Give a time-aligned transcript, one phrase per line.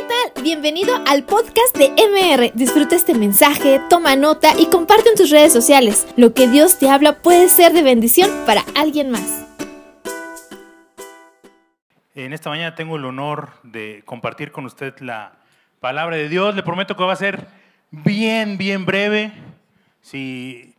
[0.00, 0.42] ¿qué tal?
[0.42, 2.52] Bienvenido al podcast de MR.
[2.54, 6.06] Disfruta este mensaje, toma nota y comparte en tus redes sociales.
[6.16, 9.46] Lo que Dios te habla puede ser de bendición para alguien más.
[12.14, 15.32] En esta mañana tengo el honor de compartir con usted la
[15.80, 16.54] palabra de Dios.
[16.54, 17.46] Le prometo que va a ser
[17.90, 19.32] bien, bien breve.
[20.00, 20.74] Si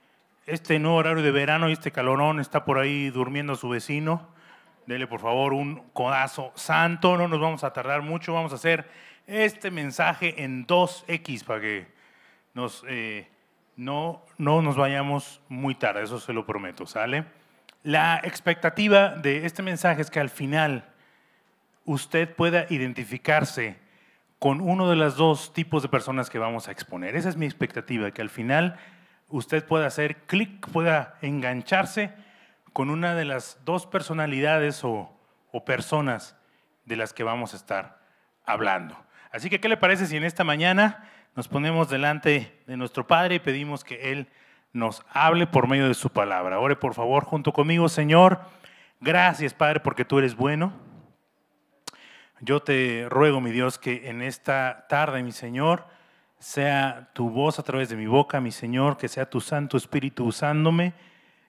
[0.47, 4.29] este nuevo horario de verano y este calorón está por ahí durmiendo a su vecino,
[4.87, 7.17] dele por favor un codazo santo.
[7.17, 8.33] No nos vamos a tardar mucho.
[8.33, 11.87] Vamos a hacer este mensaje en 2X para que
[12.87, 13.27] eh,
[13.75, 16.03] no, no nos vayamos muy tarde.
[16.03, 17.25] Eso se lo prometo, ¿sale?
[17.83, 20.85] La expectativa de este mensaje es que al final
[21.85, 23.77] usted pueda identificarse
[24.37, 27.15] con uno de los dos tipos de personas que vamos a exponer.
[27.15, 28.77] Esa es mi expectativa, que al final
[29.29, 32.13] usted pueda hacer clic, pueda engancharse
[32.73, 35.17] con una de las dos personalidades o,
[35.65, 36.35] personas
[36.85, 37.99] de las que vamos a estar
[38.45, 38.97] hablando.
[39.31, 43.35] Así que, ¿qué le parece si en esta mañana nos ponemos delante de nuestro Padre
[43.35, 44.27] y pedimos que Él
[44.73, 46.59] nos hable por medio de su palabra?
[46.59, 48.41] Ore por favor junto conmigo, Señor.
[48.99, 50.73] Gracias, Padre, porque tú eres bueno.
[52.41, 55.85] Yo te ruego, mi Dios, que en esta tarde, mi Señor,
[56.39, 60.25] sea tu voz a través de mi boca, mi Señor, que sea tu Santo Espíritu
[60.25, 60.93] usándome,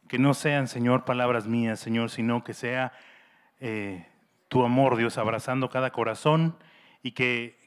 [0.07, 2.92] que no sean, Señor, palabras mías, Señor, sino que sea
[3.59, 4.07] eh,
[4.48, 6.57] tu amor, Dios, abrazando cada corazón
[7.03, 7.62] y que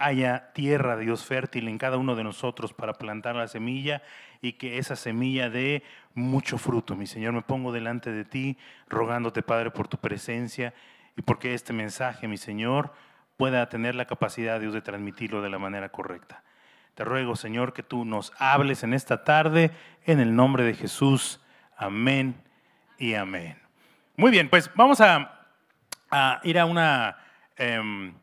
[0.00, 4.02] haya tierra, Dios, fértil en cada uno de nosotros para plantar la semilla
[4.40, 5.82] y que esa semilla dé
[6.14, 6.96] mucho fruto.
[6.96, 8.56] Mi Señor, me pongo delante de ti,
[8.88, 10.72] rogándote, Padre, por tu presencia
[11.16, 12.94] y porque este mensaje, mi Señor,
[13.36, 16.42] pueda tener la capacidad, Dios, de transmitirlo de la manera correcta.
[16.94, 19.70] Te ruego, Señor, que tú nos hables en esta tarde,
[20.06, 21.40] en el nombre de Jesús.
[21.76, 22.34] Amén
[22.98, 23.58] y amén.
[24.16, 25.46] Muy bien, pues vamos a,
[26.42, 27.18] ir a una
[27.56, 28.14] em,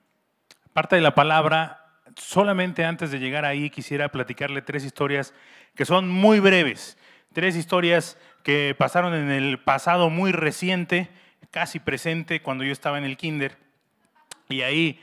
[0.77, 1.87] parte de la palabra.
[2.17, 5.33] Solamente antes de llegar ahí quisiera platicarle tres historias
[5.73, 6.99] que son muy breves.
[7.33, 11.09] Tres historias que pasaron en el pasado muy reciente
[11.49, 13.57] casi presente cuando yo estaba en el kinder.
[14.49, 15.01] Y ahí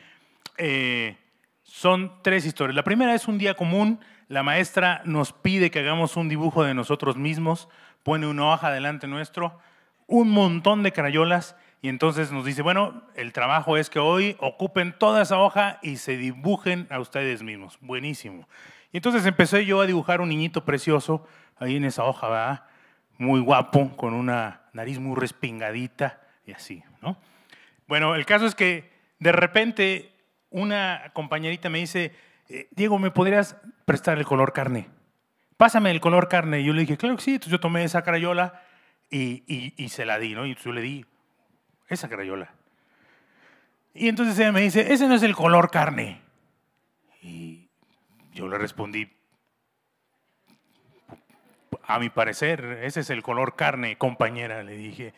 [0.58, 1.16] eh,
[1.64, 2.76] son tres historias.
[2.76, 3.98] La primera es un día común.
[4.28, 7.68] La maestra nos pide que hagamos un dibujo de nosotros mismos,
[8.04, 9.58] pone una hoja delante nuestro,
[10.06, 14.94] un montón de crayolas y entonces nos dice, bueno, el trabajo es que hoy ocupen
[14.98, 17.76] toda esa hoja y se dibujen a ustedes mismos.
[17.82, 18.48] Buenísimo.
[18.90, 21.28] Y entonces empecé yo a dibujar un niñito precioso
[21.58, 22.64] ahí en esa hoja, ¿verdad?
[23.18, 27.18] Muy guapo, con una nariz muy respingadita y así, ¿no?
[27.86, 30.10] Bueno, el caso es que de repente
[30.48, 32.14] una compañerita me dice,
[32.48, 34.88] eh, Diego, ¿me podrías prestar el color carne?
[35.58, 36.62] Pásame el color carne.
[36.62, 37.32] Y yo le dije, claro que sí.
[37.32, 38.62] Entonces yo tomé esa crayola
[39.10, 40.46] y, y, se la di, ¿no?
[40.46, 41.04] Y yo le di
[41.88, 42.52] esa crayola.
[43.94, 46.20] Y entonces ella me dice, ese no es el color carne.
[47.22, 47.68] Y
[48.32, 49.10] yo le respondí,
[51.86, 55.14] a mi parecer, ese es el color carne, compañera, le dije.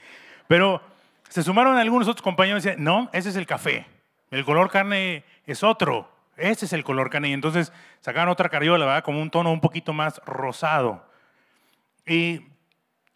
[0.48, 0.82] Pero
[1.28, 3.86] se sumaron algunos otros compañeros y decían, no, ese es el café,
[4.30, 7.28] el color carne es otro, ese es el color carne.
[7.28, 9.04] Y entonces sacaron otra cariola, ¿verdad?
[9.04, 11.04] Como un tono un poquito más rosado.
[12.06, 12.46] Y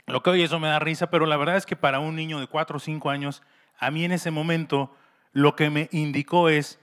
[0.06, 2.40] lo que hoy eso me da risa, pero la verdad es que para un niño
[2.40, 3.42] de 4 o 5 años,
[3.78, 4.94] a mí en ese momento
[5.32, 6.80] lo que me indicó es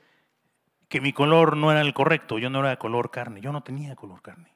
[0.88, 3.61] que mi color no era el correcto, yo no era de color carne, yo no
[3.61, 4.51] tenía color carne.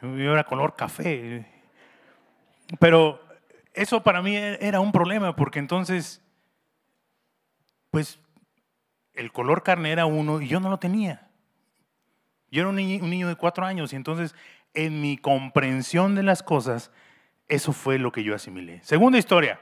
[0.00, 1.46] Yo era color café.
[2.78, 3.20] Pero
[3.74, 6.22] eso para mí era un problema porque entonces,
[7.90, 8.20] pues
[9.14, 11.28] el color carne era uno y yo no lo tenía.
[12.50, 14.34] Yo era un niño, de cuatro años y entonces
[14.74, 16.90] en mi comprensión de las cosas,
[17.48, 18.80] eso fue lo que yo asimilé.
[18.82, 19.60] Segunda historia.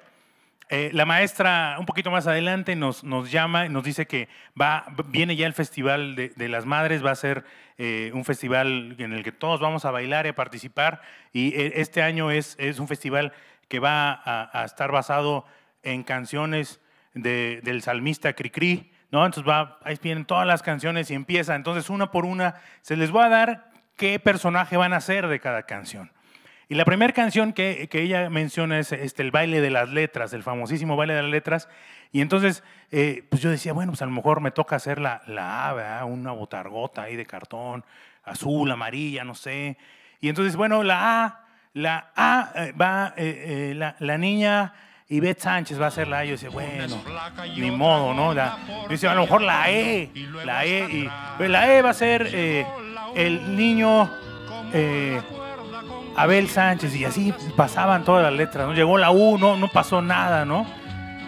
[0.68, 4.28] Eh, la maestra, un poquito más adelante, nos, llama y nos dice que
[4.60, 7.44] va, viene ya el Festival de, las Madres, va a ser
[7.78, 11.02] eh, un festival en el que todos vamos a bailar y a participar.
[11.32, 13.32] Y eh, este año es, es un festival
[13.68, 15.44] que va a, estar basado
[15.82, 16.80] en canciones
[17.14, 19.24] del salmista Cricri, ¿no?
[19.24, 21.54] Entonces va, ahí vienen todas las canciones y empieza.
[21.54, 25.40] Entonces, una por una, se les va a dar qué personaje van a ser de
[25.40, 26.10] cada canción.
[26.68, 30.32] Y la primera canción que, que, ella menciona es este, el baile de las letras,
[30.32, 31.68] el famosísimo baile de las letras.
[32.10, 35.22] Y entonces, eh, pues yo decía, bueno, pues a lo mejor me toca hacer la,
[35.26, 35.68] la
[36.00, 37.84] A, una botargota ahí de cartón,
[38.24, 39.78] azul, amarilla, no sé.
[40.20, 41.46] Y entonces, bueno, la A
[41.76, 44.72] la A eh, va, eh, eh, la, niña
[45.10, 46.24] Ivette Sánchez va a ser la A.
[46.24, 47.02] Yo decía, bueno,
[47.54, 48.32] ni modo, ¿no?
[48.32, 48.58] La,
[48.88, 50.10] yo a lo mejor la E,
[50.44, 52.34] la E, y pues la E va a ser
[53.14, 54.10] el niño
[56.16, 58.72] Abel Sánchez, y así pasaban todas las letras, ¿no?
[58.74, 60.66] Llegó la U, no, no pasó nada, ¿no?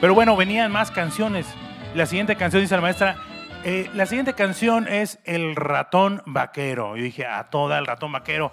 [0.01, 1.47] Pero bueno, venían más canciones.
[1.95, 3.17] La siguiente canción dice la maestra,
[3.65, 6.97] Eh, la siguiente canción es El ratón vaquero.
[6.97, 8.53] Yo dije, a toda el ratón vaquero,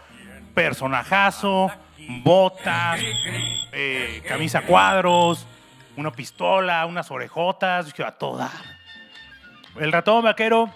[0.55, 1.71] personajazo,
[2.23, 2.99] botas,
[3.71, 5.45] eh, camisa cuadros,
[5.95, 7.85] una pistola, unas orejotas.
[7.85, 8.49] Dije, a toda.
[9.79, 10.71] El ratón vaquero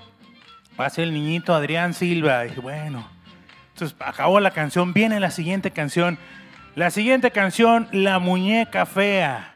[0.80, 2.44] va a ser el niñito Adrián Silva.
[2.44, 3.08] dije, bueno.
[3.82, 6.18] Entonces acabó la canción, viene la siguiente canción.
[6.76, 9.56] La siguiente canción, La muñeca fea.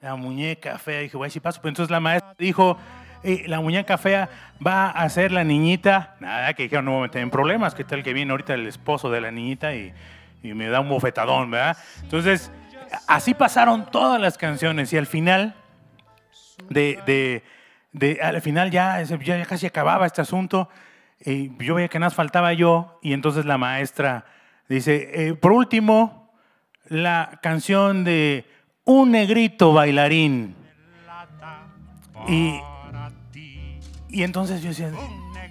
[0.00, 1.00] La muñeca fea.
[1.00, 1.60] Dije, voy a paso.
[1.64, 2.78] Entonces la maestra dijo,
[3.24, 4.28] eh, la muñeca fea
[4.64, 6.14] va a ser la niñita.
[6.20, 7.74] Nada, que dijeron, no me en problemas.
[7.74, 9.92] ¿Qué tal que viene ahorita el esposo de la niñita y,
[10.44, 11.76] me da un bofetadón, verdad?
[12.00, 12.52] Entonces,
[13.08, 15.56] así pasaron todas las canciones y al final,
[16.70, 17.42] de,
[17.92, 20.68] de, al final ya, ya casi acababa este asunto.
[21.24, 24.24] Y yo veía que nada faltaba yo y entonces la maestra
[24.68, 26.32] dice, eh, por último,
[26.86, 28.46] la canción de
[28.84, 30.54] Un negrito bailarín.
[32.26, 32.60] Y
[34.08, 34.90] y entonces yo decía,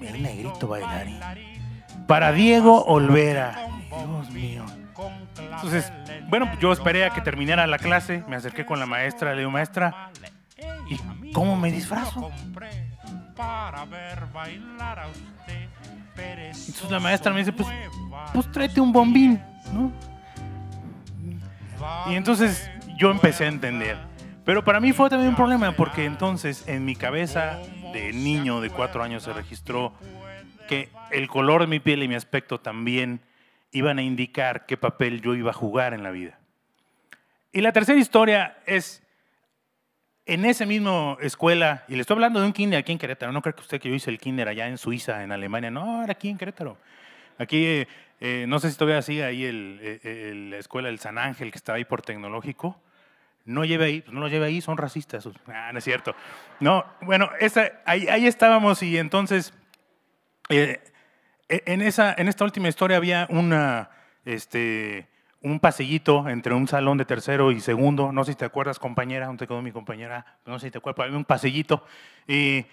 [0.01, 1.19] el negrito bailarín.
[2.07, 3.67] Para Diego Olvera.
[3.89, 4.65] Dios mío.
[5.39, 5.91] Entonces,
[6.29, 9.51] bueno, yo esperé a que terminara la clase, me acerqué con la maestra, le digo,
[9.51, 10.11] maestra,
[10.89, 12.31] ¿y cómo me disfrazo?
[16.67, 17.67] Entonces la maestra me dice, pues,
[18.33, 19.41] pues tráete un bombín,
[19.73, 19.91] ¿no?
[22.09, 23.97] Y entonces yo empecé a entender.
[24.43, 27.59] Pero para mí fue también un problema porque entonces en mi cabeza
[27.93, 29.93] de niño de cuatro años se registró
[30.67, 33.21] que el color de mi piel y mi aspecto también
[33.71, 36.39] iban a indicar qué papel yo iba a jugar en la vida.
[37.51, 39.03] Y la tercera historia es
[40.27, 43.41] en esa misma escuela, y le estoy hablando de un kinder aquí en Querétaro, no
[43.41, 46.11] creo que usted que yo hice el kinder allá en Suiza, en Alemania, no, era
[46.11, 46.77] aquí en Querétaro.
[47.37, 47.87] Aquí, eh,
[48.19, 51.73] eh, no sé si todavía sigue ahí el, la escuela del San Ángel que está
[51.73, 52.79] ahí por tecnológico
[53.47, 55.27] no lleve ahí, pues no lo lleve ahí, son racistas.
[55.47, 56.13] Ah, no es cierto.
[56.59, 57.29] No, bueno,
[57.85, 59.53] ahí, estábamos y entonces
[60.49, 60.81] eh,
[61.47, 63.89] e, en, esa, en esta última historia había una,
[64.25, 65.07] este,
[65.51, 68.11] un pasillito entre un salón de tercero y segundo.
[68.11, 70.25] No sé si te acuerdas, compañera, ¿dónde quedó mi compañera?
[70.45, 71.83] No sé si te acuerdas, había un pasillito.
[72.27, 72.65] Y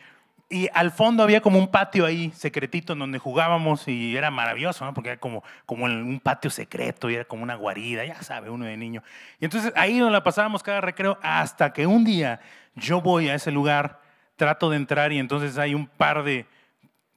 [0.51, 4.89] y al fondo había como un patio ahí secretito en donde jugábamos y era maravilloso,
[4.95, 8.67] porque era como, como un patio secreto y era como una guarida, ya sabe, uno
[8.67, 9.03] de niño.
[9.41, 12.41] Y entonces ahí nos la pasábamos cada recreo hasta que un día
[12.75, 14.01] yo voy a ese lugar,
[14.37, 16.47] trato de entrar y entonces hay un par de,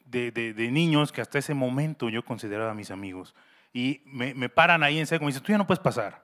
[0.06, 3.36] de, de, niños que hasta ese momento yo consideraba mis amigos.
[3.74, 6.24] Y me, me paran ahí en seco y me dicen, tú ya no puedes pasar.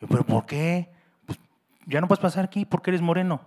[0.00, 0.88] Yo, ¿pero por qué?
[1.26, 1.38] Pues
[1.86, 3.40] ya no puedes pasar aquí porque eres moreno.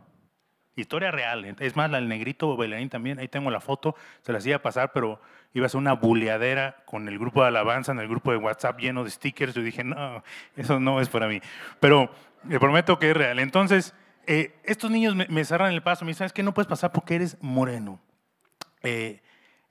[0.75, 1.55] Historia real.
[1.59, 4.91] Es más, el negrito bailarín también, ahí tengo la foto, se las iba a pasar,
[4.91, 5.21] pero
[5.53, 8.79] iba a ser una buleadera con el grupo de alabanza en el grupo de WhatsApp
[8.79, 9.53] lleno de stickers.
[9.53, 10.23] Yo dije, no,
[10.55, 11.41] eso no es para mí.
[11.79, 12.09] Pero
[12.47, 13.37] le prometo que es real.
[13.37, 13.93] Entonces,
[14.25, 17.15] eh, estos niños me, cerran el paso, me dicen, es que no puedes pasar porque
[17.15, 17.99] eres moreno.
[18.81, 19.21] Eh,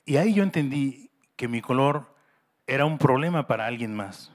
[0.04, 2.11] y ahí yo entendí que mi color
[2.66, 4.32] era un problema para alguien más.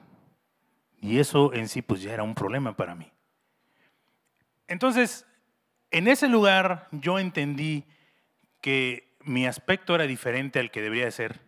[1.00, 3.10] Y eso en sí, pues ya era un problema para mí.
[4.66, 5.26] Entonces,
[5.90, 7.84] en ese lugar yo entendí
[8.60, 11.40] que mi aspecto era diferente al que debería ser,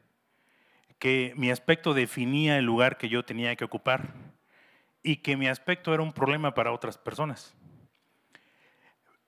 [0.99, 4.15] que mi aspecto definía el lugar que yo tenía que ocupar
[5.03, 7.55] y que mi aspecto era un problema para otras personas.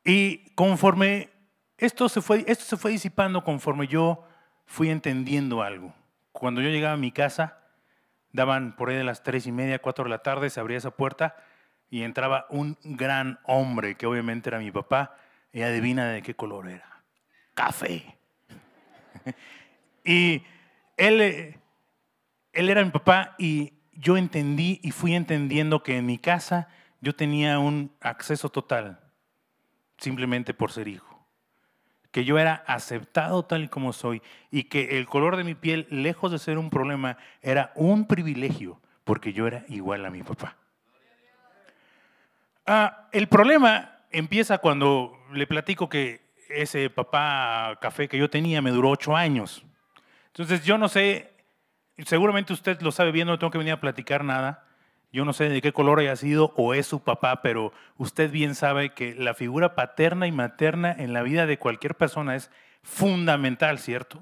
[0.04, 1.30] Y conforme
[1.78, 4.24] esto se fue, esto se fue disipando, conforme yo
[4.66, 5.94] fui entendiendo algo.
[6.42, 7.60] Cuando yo llegaba a mi casa,
[8.32, 10.90] daban por ahí de las tres y media, cuatro de la tarde, se abría esa
[10.90, 11.36] puerta
[11.88, 15.14] y entraba un gran hombre, que obviamente era mi papá,
[15.52, 17.04] y adivina de qué color era.
[17.54, 18.18] Café.
[20.04, 20.42] y
[20.96, 21.60] él,
[22.52, 26.66] él era mi papá y yo entendí y fui entendiendo que en mi casa
[27.00, 28.98] yo tenía un acceso total,
[29.96, 31.11] simplemente por ser hijo.
[32.12, 36.30] Que yo era aceptado tal como soy y que el color de mi piel, lejos
[36.30, 40.56] de ser un problema, era un privilegio, porque yo era igual a mi papá.
[42.66, 48.70] Ah, el problema empieza cuando le platico que ese papá café que yo tenía me
[48.70, 49.64] duró ocho años.
[50.28, 51.32] Entonces yo no sé,
[52.04, 54.66] seguramente usted lo sabe bien, no tengo que venir a platicar nada.
[55.12, 58.54] Yo no sé de qué color haya sido o es su papá, pero usted bien
[58.54, 62.50] sabe que la figura paterna y materna en la vida de cualquier persona es
[62.82, 64.20] fundamental, ¿cierto?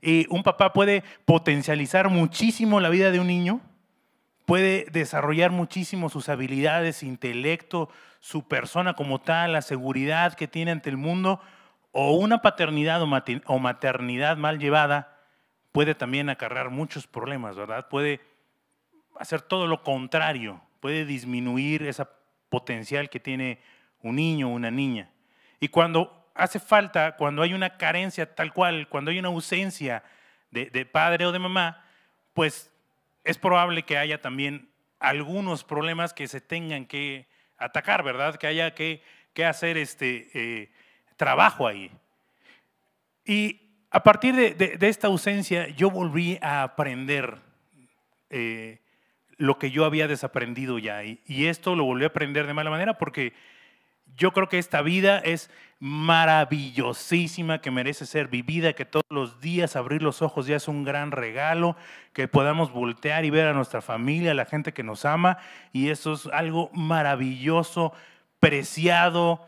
[0.00, 3.60] Y un papá puede potencializar muchísimo la vida de un niño
[4.46, 10.88] puede desarrollar muchísimo sus habilidades, intelecto, su persona como tal, la seguridad que tiene ante
[10.88, 11.40] el mundo,
[11.92, 15.18] o una paternidad o maternidad mal llevada
[15.72, 17.88] puede también acarrear muchos problemas, ¿verdad?
[17.88, 18.20] Puede
[19.20, 22.04] hacer todo lo contrario, puede disminuir ese
[22.48, 23.58] potencial que tiene
[24.02, 25.10] un niño o una niña.
[25.60, 30.02] Y cuando hace falta cuando hay una carencia tal cual, cuando hay una ausencia
[30.50, 31.84] de, de padre o de mamá,
[32.34, 32.70] pues
[33.24, 34.68] es probable que haya también
[34.98, 37.26] algunos problemas que se tengan que
[37.58, 38.36] atacar, ¿verdad?
[38.36, 40.70] Que haya que, que hacer este eh,
[41.16, 41.90] trabajo ahí.
[43.24, 47.38] Y a partir de, esta ausencia, yo volví a aprender
[48.30, 48.78] eh,
[49.36, 51.04] lo que yo había desaprendido ya.
[51.04, 53.34] Y, esto lo volví a aprender de mala manera porque
[54.16, 59.76] yo creo que esta vida es maravillosísima, que merece ser vivida, que todos los días
[59.76, 61.76] abrir los ojos ya es un gran regalo,
[62.14, 65.36] que podamos voltear y ver a nuestra familia, a la gente que nos ama,
[65.72, 67.92] y eso es algo maravilloso,
[68.40, 69.46] preciado,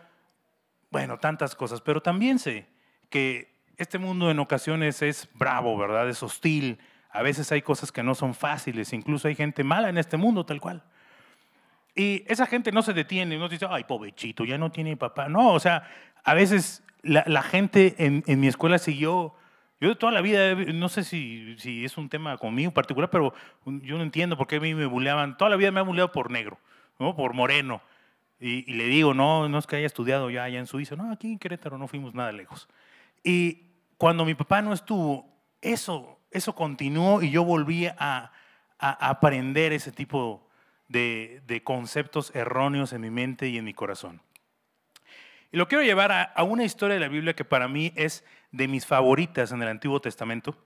[0.90, 2.66] bueno, tantas cosas, pero también sé
[3.08, 6.10] que este mundo en ocasiones es bravo, ¿verdad?
[6.10, 6.78] Es hostil,
[7.10, 10.44] a veces hay cosas que no son fáciles, incluso hay gente mala en este mundo
[10.44, 10.82] tal cual.
[11.94, 15.28] Y esa gente no se detiene, no dice, ay, pobrecito, ya no tiene papá.
[15.28, 15.88] No, o sea,
[16.22, 19.34] a veces la, gente en, mi escuela siguió,
[19.80, 23.32] yo toda la vida, no sé si, si es un tema conmigo particular, pero
[23.64, 25.36] yo no entiendo por qué a mí me buleaban.
[25.36, 26.58] Toda la vida me han buleado por negro,
[26.98, 27.16] ¿no?
[27.16, 27.80] por moreno.
[28.40, 31.32] Y, le digo, no, no es que haya estudiado ya allá en Suiza, no, aquí
[31.32, 32.68] en Querétaro no fuimos nada lejos.
[33.24, 33.64] Y
[33.96, 35.28] cuando mi papá no estuvo,
[35.60, 38.32] eso, eso continuó y yo volví a,
[38.80, 40.48] aprender ese tipo
[40.88, 44.20] de, conceptos erróneos en mi mente y en mi corazón.
[45.50, 48.68] Y lo quiero llevar a, una historia de la Biblia que para mí es de
[48.68, 50.56] mis favoritas en el Antiguo Testamento,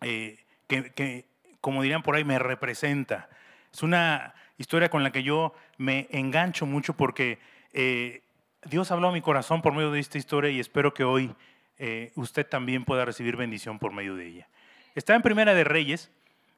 [0.00, 1.26] eh, que,
[1.60, 3.28] como dirían por ahí, me representa.
[3.72, 7.38] Es una historia con la que yo me engancho mucho porque
[7.72, 8.22] eh,
[8.64, 11.34] Dios habló a mi corazón por medio de esta historia y espero que hoy
[11.78, 14.48] eh, usted también pueda recibir bendición por medio de ella.
[14.94, 16.10] Está en Primera de Reyes,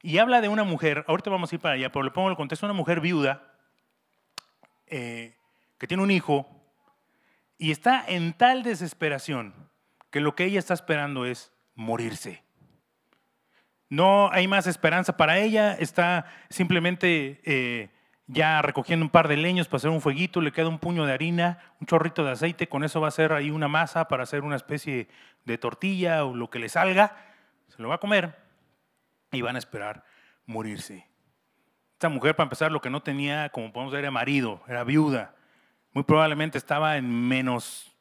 [0.02, 2.36] y habla de una mujer, ahorita vamos a ir para allá, pero le pongo el
[2.36, 3.42] contexto, una mujer viuda
[4.86, 5.34] eh,
[5.78, 6.46] que tiene un hijo
[7.58, 9.52] y está en tal desesperación
[10.10, 12.44] que lo que ella está esperando es morirse.
[13.88, 17.90] No hay más esperanza para ella, está simplemente eh,
[18.26, 21.12] ya recogiendo un par de leños para hacer un fueguito, le queda un puño de
[21.12, 24.42] harina, un chorrito de aceite, con eso va a hacer ahí una masa para hacer
[24.42, 25.08] una especie
[25.44, 27.16] de tortilla o lo que le salga,
[27.76, 28.34] se lo va a comer
[29.32, 30.04] y van a esperar
[30.46, 31.06] morirse.
[31.92, 35.34] Esta mujer, para empezar, lo que no tenía, como podemos ver, era marido, era viuda.
[35.92, 37.94] Muy probablemente estaba en menos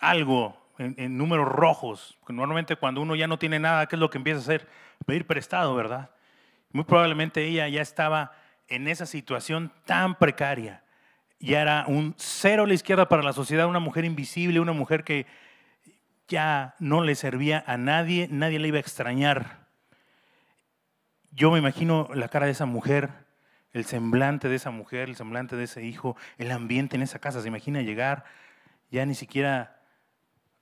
[0.00, 2.18] algo, en, números rojos.
[2.28, 4.68] Normalmente cuando uno ya no tiene nada, ¿qué es lo que empieza a hacer?
[5.04, 6.10] Pedir prestado, ¿verdad?
[6.72, 8.32] Muy probablemente ella ya estaba
[8.68, 10.82] en esa situación tan precaria.
[11.38, 15.04] Ya era un cero a la izquierda para la sociedad, una mujer invisible, una mujer
[15.04, 15.26] que
[16.28, 19.66] ya no le servía a nadie, nadie le iba a extrañar
[21.36, 23.10] yo me imagino la cara de esa mujer,
[23.72, 27.42] el semblante de esa mujer, el semblante de ese hijo, el ambiente en esa casa.
[27.42, 28.24] Se imagina llegar,
[28.90, 29.82] ya ni siquiera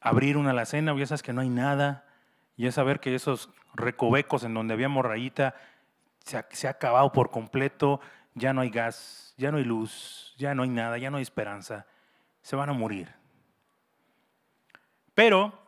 [0.01, 2.09] abrir una alacena, ya sabes que no hay nada,
[2.57, 5.55] ya saber que esos recovecos en donde había morrayita
[6.25, 8.01] se ha, se ha acabado por completo,
[8.35, 11.23] ya no hay gas, ya no hay luz, ya no hay nada, ya no hay
[11.23, 11.87] esperanza,
[12.43, 13.15] se van a morir.
[15.15, 15.59] Pero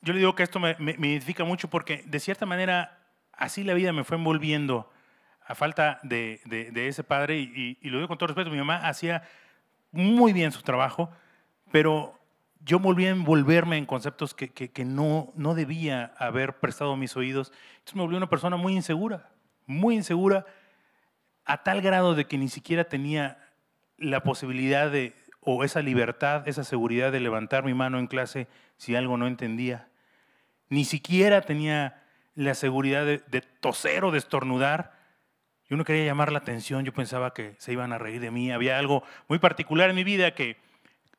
[0.00, 2.98] yo le digo que esto me, me, identifica mucho porque de cierta manera
[3.32, 4.90] así la vida me fue envolviendo
[5.48, 6.40] a falta de,
[6.74, 9.22] ese padre, y, lo digo con todo respeto, mi mamá hacía
[9.92, 11.10] muy bien su trabajo,
[11.72, 12.18] pero
[12.60, 17.50] yo volví a envolverme en conceptos que, no, no debía haber prestado mis oídos.
[17.78, 19.30] Entonces me volví una persona muy insegura,
[19.64, 20.44] muy insegura,
[21.46, 23.38] a tal grado de que ni siquiera tenía
[23.96, 25.14] la posibilidad de,
[25.50, 29.88] o esa libertad, esa seguridad de levantar mi mano en clase si algo no entendía.
[30.68, 32.02] Ni siquiera tenía
[32.34, 34.92] la seguridad de, toser o de estornudar.
[35.70, 38.52] Yo no quería llamar la atención, yo pensaba que se iban a reír de mí.
[38.52, 40.58] Había algo muy particular en mi vida que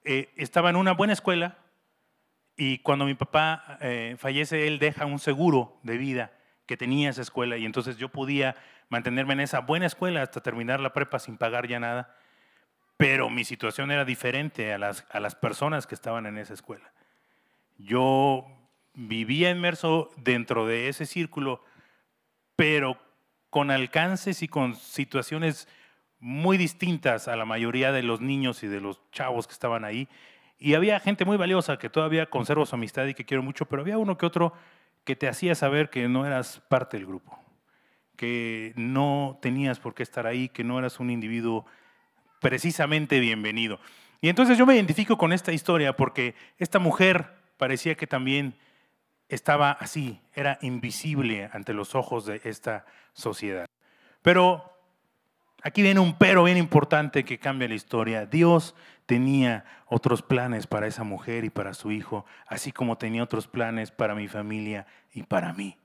[0.03, 1.57] eh, estaba en una buena escuela
[2.55, 6.33] y cuando mi papá eh, fallece, él deja un seguro de vida
[6.67, 8.55] que tenía esa escuela y entonces yo podía
[8.89, 12.15] mantenerme en esa buena escuela hasta terminar la prepa sin pagar ya nada.
[12.99, 16.91] Pero mi situación era diferente a las, a las personas que estaban en esa escuela.
[17.77, 18.45] Yo
[18.93, 21.63] vivía inmerso dentro de ese círculo,
[22.57, 22.97] pero
[23.49, 25.69] con alcances y con situaciones
[26.19, 30.09] muy distintas a la mayoría de los niños y de los chavos que estaban ahí.
[30.57, 33.81] Y había gente muy valiosa que todavía conservo su amistad y que quiero mucho, pero
[33.81, 34.51] había uno que otro
[35.05, 37.39] que te hacía saber que no eras parte del grupo,
[38.17, 41.65] que no tenías por qué estar ahí, que no eras un individuo
[42.39, 43.79] precisamente bienvenido.
[44.21, 48.55] Y entonces yo me identifico con esta historia porque esta mujer parecía que también
[49.29, 53.65] estaba así, era invisible ante los ojos de esta sociedad.
[54.21, 54.73] Pero
[55.61, 58.25] aquí viene un pero bien importante que cambia la historia.
[58.25, 63.47] Dios tenía otros planes para esa mujer y para su hijo, así como tenía otros
[63.47, 65.77] planes para mi familia y para mí.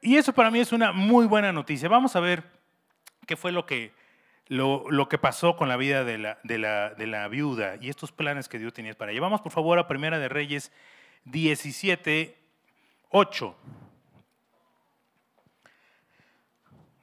[0.00, 1.88] Y eso para mí es una muy buena noticia.
[1.88, 2.44] Vamos a ver
[3.26, 3.92] qué fue lo que,
[4.48, 8.58] lo, que pasó con la vida de la, de, la, viuda y estos planes que
[8.58, 9.20] Dios tenía para ella.
[9.20, 10.72] Vamos por favor a Primera de Reyes
[11.24, 12.36] 17,
[13.10, 13.56] 8.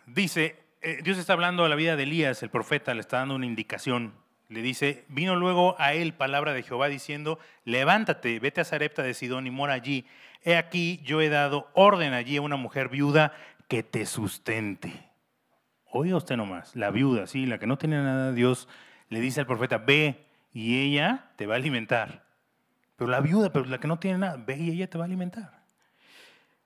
[0.08, 3.36] Dice, eh, Dios está hablando a la vida de Elías, el profeta, le está dando
[3.36, 4.14] una indicación.
[4.50, 9.14] Le dice, vino luego a él palabra de Jehová diciendo, levántate, vete a Sarepta de
[9.14, 10.06] Sidón y mora allí
[10.44, 13.34] he aquí yo he dado orden allí a una mujer viuda
[13.68, 15.11] que te sustente.
[15.92, 18.68] Oiga usted nomás, la viuda, sí, la que no tiene nada, Dios
[19.10, 22.24] le dice al profeta, ve y ella te va a alimentar.
[22.96, 25.08] Pero la viuda, pero la que no tiene nada, ve y ella te va a
[25.08, 25.62] alimentar.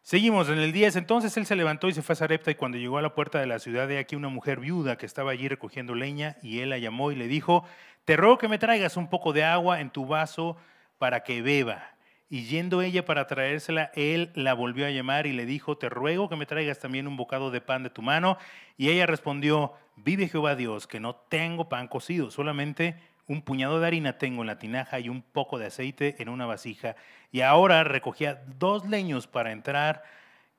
[0.06, 0.98] Seguimos en el 10.
[0.98, 3.40] Entonces él se levantó y se fue a Sarepta y cuando llegó a la puerta
[3.40, 6.70] de la ciudad, de aquí una mujer viuda que estaba allí recogiendo leña y él
[6.70, 7.66] la llamó y le dijo,
[8.06, 10.58] te ruego que me traigas un poco de agua en tu vaso
[11.00, 11.95] para que beba.
[12.30, 16.28] Y yendo ella para traérsela, él la volvió a llamar y le dijo, te ruego
[16.28, 18.38] que me traigas también un bocado de pan de tu mano.
[18.78, 22.96] Y ella respondió, vive Jehová Dios, que no tengo pan cocido, solamente
[23.28, 26.46] un puñado de harina tengo en la tinaja y un poco de aceite en una
[26.46, 26.96] vasija.
[27.32, 30.04] Y ahora recogía dos leños para entrar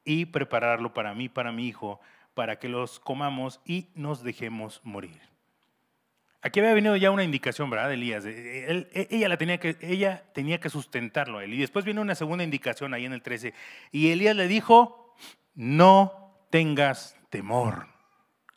[0.05, 2.01] y prepararlo para mí, para mi hijo,
[2.35, 5.36] para que los comamos y nos dejemos morir.
[6.47, 7.93] Aquí había venido ya una indicación, ¿verdad?
[7.93, 8.25] Elías.
[8.25, 11.53] E, ella, la tenía que, ella tenía que sustentarlo a él.
[11.55, 13.53] Y después viene una segunda indicación ahí en el 13.
[13.91, 15.13] Y Elías le dijo,
[15.57, 17.89] no tengas temor.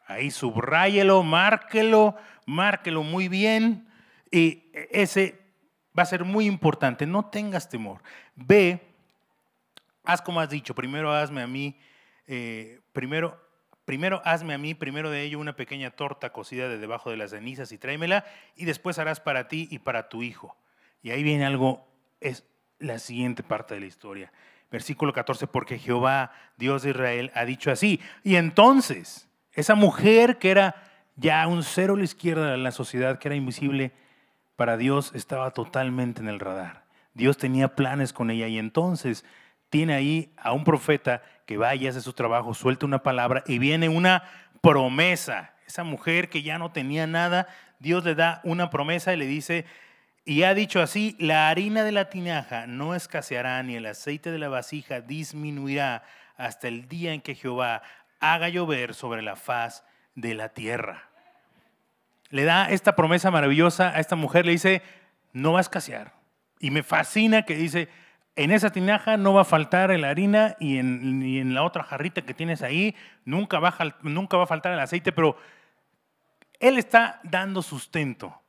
[0.05, 2.15] Ahí subráyelo, márquelo,
[2.45, 3.87] márquelo muy bien.
[4.29, 5.39] Y ese
[5.97, 7.07] va a ser muy importante.
[7.07, 8.03] No tengas temor.
[8.35, 8.81] Ve,
[10.03, 10.75] haz como has dicho.
[10.75, 11.75] Primero hazme a mí,
[12.27, 13.48] eh, primero
[13.89, 17.31] Primero hazme a mí, primero de ello, una pequeña torta cocida de debajo de las
[17.31, 18.23] cenizas y tráemela,
[18.55, 20.55] y después harás para ti y para tu hijo.
[21.01, 21.87] Y ahí viene algo,
[22.21, 22.45] es
[22.77, 24.31] la siguiente parte de la historia.
[24.69, 27.99] Versículo 14, porque Jehová, Dios de Israel, ha dicho así.
[28.23, 30.75] Y entonces, esa mujer que era
[31.15, 33.91] ya un cero a la izquierda de la sociedad, que era invisible,
[34.55, 36.85] para Dios estaba totalmente en el radar.
[37.15, 39.25] Dios tenía planes con ella y entonces
[39.69, 43.59] tiene ahí a un profeta que vaya, y hace su trabajo, suelta una palabra y
[43.59, 44.23] viene una
[44.61, 45.53] promesa.
[45.65, 47.47] Esa mujer que ya no tenía nada,
[47.79, 49.65] Dios le da una promesa y le dice,
[50.25, 54.39] y ha dicho así, la harina de la tinaja no escaseará ni el aceite de
[54.39, 56.03] la vasija disminuirá
[56.37, 57.81] hasta el día en que Jehová
[58.19, 59.83] haga llover sobre la faz
[60.15, 61.09] de la tierra.
[62.29, 64.83] Le da esta promesa maravillosa a esta mujer, le dice,
[65.33, 66.13] no va a escasear.
[66.59, 67.89] Y me fascina que dice,
[68.35, 72.33] en esa tinaja no va a faltar la harina y en, la otra jarrita que
[72.33, 75.35] tienes ahí nunca va, a, nunca va a faltar el aceite, pero
[76.59, 78.41] Él está dando sustento.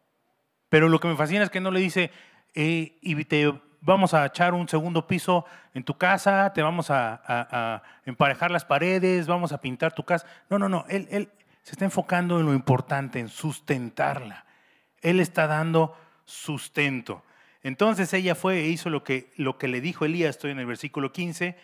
[0.69, 2.12] Pero lo que me fascina es que no le dice,
[2.55, 7.83] eh, y te vamos a echar un segundo piso en tu casa, te vamos a,
[8.05, 10.27] emparejar las paredes, vamos a pintar tu casa.
[10.49, 11.31] No, no, no, él, él
[11.62, 14.45] se está enfocando en lo importante, en sustentarla.
[15.01, 17.25] Él está dando sustento.
[17.62, 20.66] Entonces ella fue e hizo lo que, lo que le dijo Elías, estoy en el
[20.66, 21.57] versículo 15,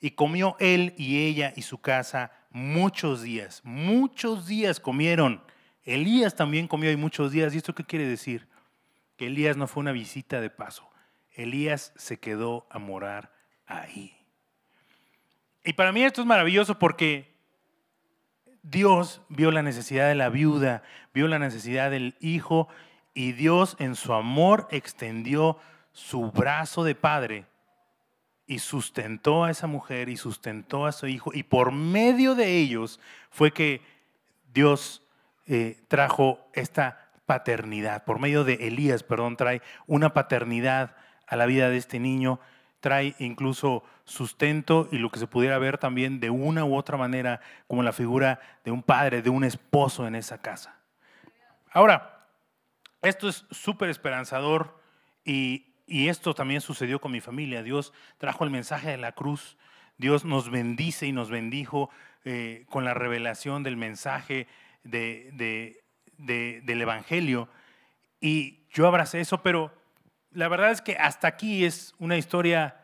[0.00, 5.42] y comió él y ella y su casa muchos días, muchos días comieron.
[5.84, 7.54] Elías también comió y muchos días.
[7.54, 8.46] ¿Y esto qué quiere decir?
[9.16, 10.88] Que Elías no fue una visita de paso.
[11.34, 13.32] Elías se quedó a morar
[13.66, 14.16] ahí.
[15.64, 17.34] Y para mí esto es maravilloso porque
[18.62, 22.68] Dios vio la necesidad de la viuda, vio la necesidad del hijo
[23.14, 25.56] y Dios en su amor extendió
[25.92, 27.46] su brazo de padre
[28.46, 31.30] y sustentó a esa mujer y sustentó a su hijo.
[31.32, 33.00] Y por medio de ellos
[33.30, 33.80] fue que
[34.52, 35.02] Dios
[35.46, 38.04] eh, trajo esta paternidad.
[38.04, 40.96] Por medio de Elías, perdón, trae una paternidad
[41.26, 42.40] a la vida de este niño.
[42.80, 47.40] Trae incluso sustento y lo que se pudiera ver también de una u otra manera
[47.66, 50.76] como la figura de un padre, de un esposo en esa casa.
[51.72, 52.13] Ahora,
[53.04, 54.80] esto es súper esperanzador
[55.24, 57.62] y, esto también sucedió con mi familia.
[57.62, 59.58] Dios trajo el mensaje de la cruz.
[59.98, 61.90] Dios nos bendice y nos bendijo
[62.24, 64.48] eh, con la revelación del mensaje
[64.82, 65.76] del
[66.66, 67.50] Evangelio.
[68.18, 69.74] Y yo abracé eso, pero
[70.30, 72.80] la verdad es que hasta aquí es una historia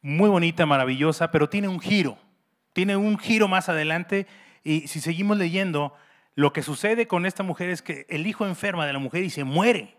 [0.00, 2.18] muy bonita, maravillosa, pero tiene un giro.
[2.72, 4.28] Tiene un giro más adelante.
[4.62, 5.92] Y si seguimos leyendo,
[6.34, 9.30] lo que sucede con esta mujer es que el hijo enferma de la mujer y
[9.30, 9.96] se muere.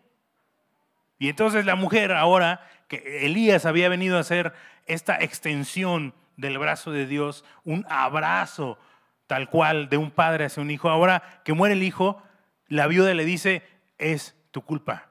[1.18, 4.54] Y entonces la mujer ahora, que Elías había venido a hacer
[4.86, 8.80] esta extensión del brazo de Dios, un abrazo
[9.28, 12.24] tal cual de un padre hacia un hijo, ahora que muere el hijo,
[12.68, 13.62] la viuda le dice,
[13.98, 15.10] es tu culpa.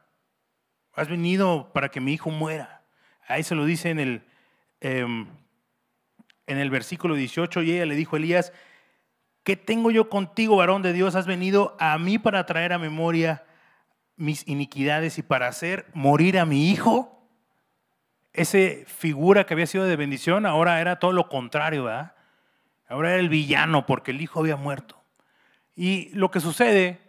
[0.94, 2.83] Has venido para que mi hijo muera.
[3.28, 4.22] Ahí se lo dice en el,
[4.81, 5.28] em,
[6.46, 8.52] en el versículo 18 y ella le dijo a Elías,
[9.48, 11.14] ¿qué tengo yo contigo, varón de Dios?
[11.14, 13.46] Has venido a mí para traer a memoria
[14.14, 17.26] mis iniquidades y para hacer morir a mi hijo.
[18.34, 22.14] Ese figura que había sido de bendición ahora era todo lo contrario, ¿verdad?
[22.90, 25.00] Ahora era el villano porque el hijo había muerto.
[25.74, 27.00] Y lo que sucede,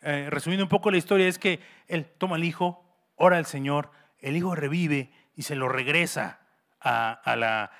[0.00, 3.90] eh, resumiendo un poco la historia, es que él toma al hijo, ora al Señor,
[4.18, 6.40] el hijo revive y se lo regresa
[6.80, 7.70] a, la,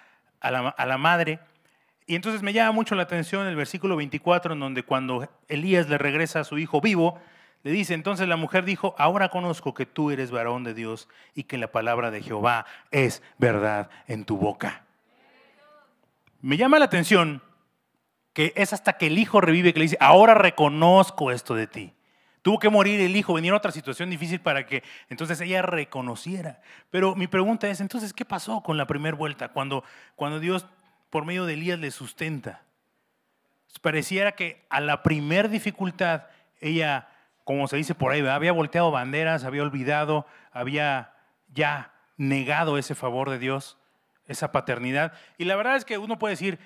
[0.43, 1.41] a la madre.
[2.07, 5.99] Y entonces me llama mucho la atención el versículo 24, en donde cuando Elías le
[5.99, 7.19] regresa a su hijo vivo,
[7.63, 11.45] le dice, entonces la mujer dijo, ahora conozco que tú eres varón de Dios y
[11.45, 14.85] que la palabra de Jehová es verdad en tu boca.
[16.41, 17.41] Me llama la atención
[18.33, 21.93] que es hasta que el hijo revive que le dice, ahora reconozco esto de ti.
[22.43, 26.61] Tuvo que morir el hijo, venir a otra situación difícil para que entonces ella reconociera.
[26.91, 29.51] Pero mi pregunta es, entonces, ¿qué pasó con la primera vuelta?
[29.51, 29.85] Cuando,
[30.17, 30.67] cuando Dios,
[31.13, 32.63] por medio de Elías, le sustenta.
[33.83, 36.23] Pareciera que a la primer dificultad,
[36.59, 37.11] ella,
[37.45, 41.13] como se dice por ahí, había volteado banderas, había olvidado, había
[41.53, 43.77] ya negado ese favor de Dios
[44.27, 45.13] esa paternidad.
[45.37, 46.59] Y la verdad es que uno puede decir,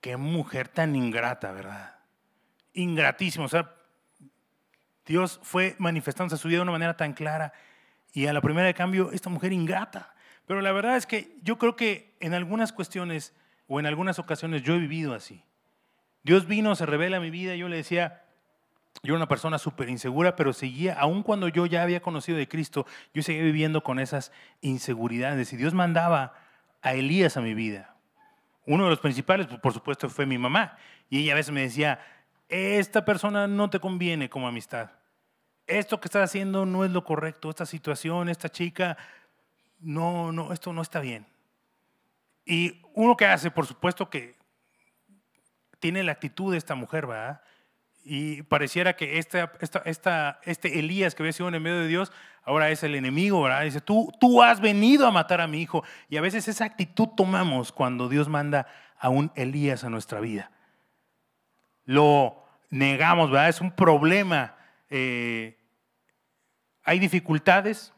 [0.00, 1.98] qué mujer tan ingrata, ¿verdad?
[2.72, 3.44] Ingratísimo.
[3.44, 3.74] O sea,
[5.04, 7.52] Dios fue manifestándose a su vida de una manera tan clara
[8.14, 10.14] y a la primera de cambio, esta mujer ingrata.
[10.46, 13.34] Pero la verdad es que yo creo que en algunas cuestiones
[13.72, 15.44] o en algunas ocasiones yo he vivido así.
[16.24, 18.24] Dios vino, se revela a mi vida, yo le decía,
[19.04, 22.48] yo era una persona súper insegura, pero seguía, aun cuando yo ya había conocido de
[22.48, 25.52] Cristo, yo seguía viviendo con esas inseguridades.
[25.52, 26.34] Y Dios mandaba
[26.82, 27.94] a Elías a mi vida.
[28.66, 30.76] Uno de los principales, pues, por supuesto, fue mi mamá.
[31.08, 32.00] Y ella a veces me decía,
[32.48, 34.90] esta persona no te conviene como amistad.
[35.68, 37.48] Esto que estás haciendo no es lo correcto.
[37.48, 38.96] Esta situación, esta chica,
[39.78, 41.24] no, no, esto no está bien.
[42.50, 44.34] Y uno que hace, por supuesto que
[45.78, 47.42] tiene la actitud de esta mujer, ¿verdad?
[48.02, 49.52] Y pareciera que esta,
[49.84, 52.10] esta, este Elías que había sido en medio de Dios,
[52.42, 53.62] ahora es el enemigo, ¿verdad?
[53.62, 55.84] Dice, tú, tú has venido a matar a mi hijo.
[56.08, 58.66] Y a veces esa actitud tomamos cuando Dios manda
[58.98, 60.50] a un Elías a nuestra vida.
[61.84, 63.50] Lo negamos, ¿verdad?
[63.50, 64.56] Es un problema.
[64.88, 65.56] Eh,
[66.82, 67.92] hay dificultades,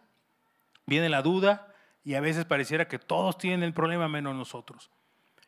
[0.84, 1.71] viene la duda
[2.04, 4.90] y a veces pareciera que todos tienen el problema menos nosotros.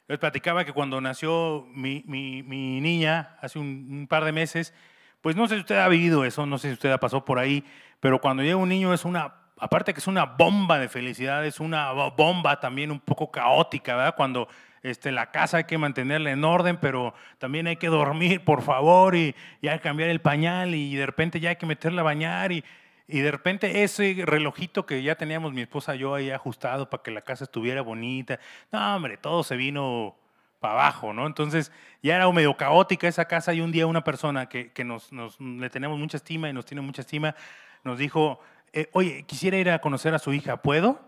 [0.06, 4.74] Les platicaba que cuando nació mi, niña hace un, par de meses,
[5.22, 7.38] pues no sé si usted ha vivido eso, no sé si usted ha pasado por
[7.38, 7.64] ahí,
[8.00, 11.58] pero cuando llega un niño es una, aparte que es una bomba de felicidad, es
[11.58, 14.14] una bomba también un poco caótica, ¿verdad?
[14.14, 14.46] Cuando
[14.82, 19.16] este, la casa hay que mantenerla en orden, pero también hay que dormir, por favor,
[19.16, 22.52] y, y hay cambiar el pañal, y de repente ya hay que meterla a bañar,
[22.52, 22.62] y,
[23.06, 27.02] y de repente ese relojito que ya teníamos mi esposa y yo ahí ajustado para
[27.02, 28.40] que la casa estuviera bonita,
[28.72, 30.16] no hombre, todo se vino
[30.58, 31.26] para abajo, ¿no?
[31.26, 31.70] Entonces
[32.02, 35.38] ya era medio caótica esa casa y un día una persona que, que nos, nos,
[35.38, 37.34] le tenemos mucha estima y nos tiene mucha estima,
[37.82, 38.40] nos dijo,
[38.72, 41.00] eh, oye, quisiera ir a conocer a su hija, ¿puedo?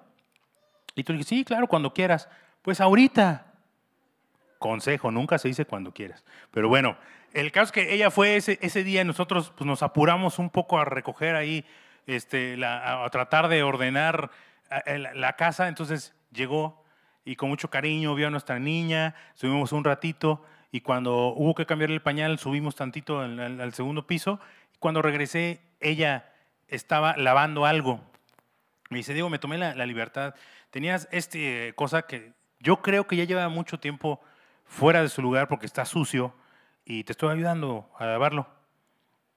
[0.95, 2.29] Y tú dijiste, sí, claro, cuando quieras.
[2.63, 3.53] Pues ahorita.
[4.59, 6.25] Consejo, nunca se dice cuando quieras.
[6.51, 6.97] Pero bueno,
[7.33, 10.79] el caso es que ella fue ese, ese día nosotros pues, nos apuramos un poco
[10.79, 11.65] a recoger ahí
[12.07, 14.31] este, a, tratar de ordenar
[15.15, 15.69] la, casa.
[15.69, 16.85] Entonces llegó
[17.25, 21.67] y con mucho cariño vio a nuestra niña, subimos un ratito y cuando hubo que
[21.67, 24.41] cambiar el pañal subimos tantito al, segundo piso.
[24.79, 26.33] Cuando regresé, ella
[26.69, 28.01] estaba lavando algo.
[28.91, 30.35] Me dice, Diego, me tomé la, libertad.
[30.71, 34.21] Tenías este cosa que yo creo que ya lleva mucho tiempo
[34.65, 36.35] fuera de su lugar porque está sucio
[36.85, 38.56] y te estoy ayudando a lavarlo.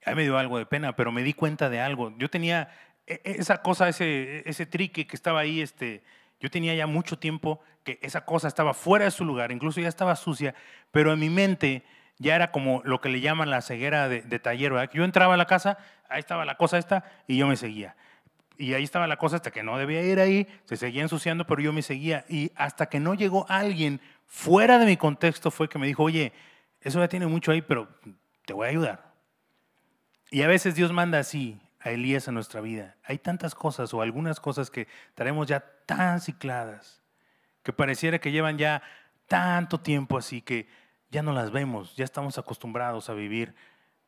[0.05, 2.13] Ahí me dio algo de pena, pero me di cuenta de algo.
[2.17, 2.69] Yo tenía
[3.05, 6.03] e, e, esa cosa, ese, ese trique que estaba ahí, este,
[6.39, 9.89] yo tenía ya mucho tiempo que esa cosa estaba fuera de su lugar, incluso ya
[9.89, 10.55] estaba sucia,
[10.91, 11.83] pero en mi mente
[12.17, 14.91] ya era como lo que le llaman la ceguera de, taller, ¿verdad?
[14.93, 15.77] Yo entraba a la casa,
[16.09, 17.95] ahí estaba la cosa esta y yo me seguía.
[18.57, 21.61] Y ahí estaba la cosa hasta que no debía ir ahí, se seguía ensuciando, pero
[21.61, 22.25] yo me seguía.
[22.27, 26.33] Y hasta que no llegó alguien fuera de mi contexto fue que me dijo, oye,
[26.81, 27.87] eso ya tiene mucho ahí, pero
[28.45, 29.08] te voy a ayudar.
[30.31, 32.95] Y a veces Dios manda así a Elías a nuestra vida.
[33.03, 37.01] Hay tantas cosas o algunas cosas que traemos ya tan cicladas,
[37.63, 38.83] que pareciera que llevan ya
[39.27, 40.67] tanto tiempo así que
[41.09, 43.55] ya no las vemos, ya estamos acostumbrados a vivir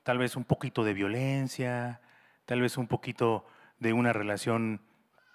[0.04, 2.02] tal vez un poquito de violencia,
[2.46, 3.46] tal vez un poquito
[3.80, 4.82] de una relación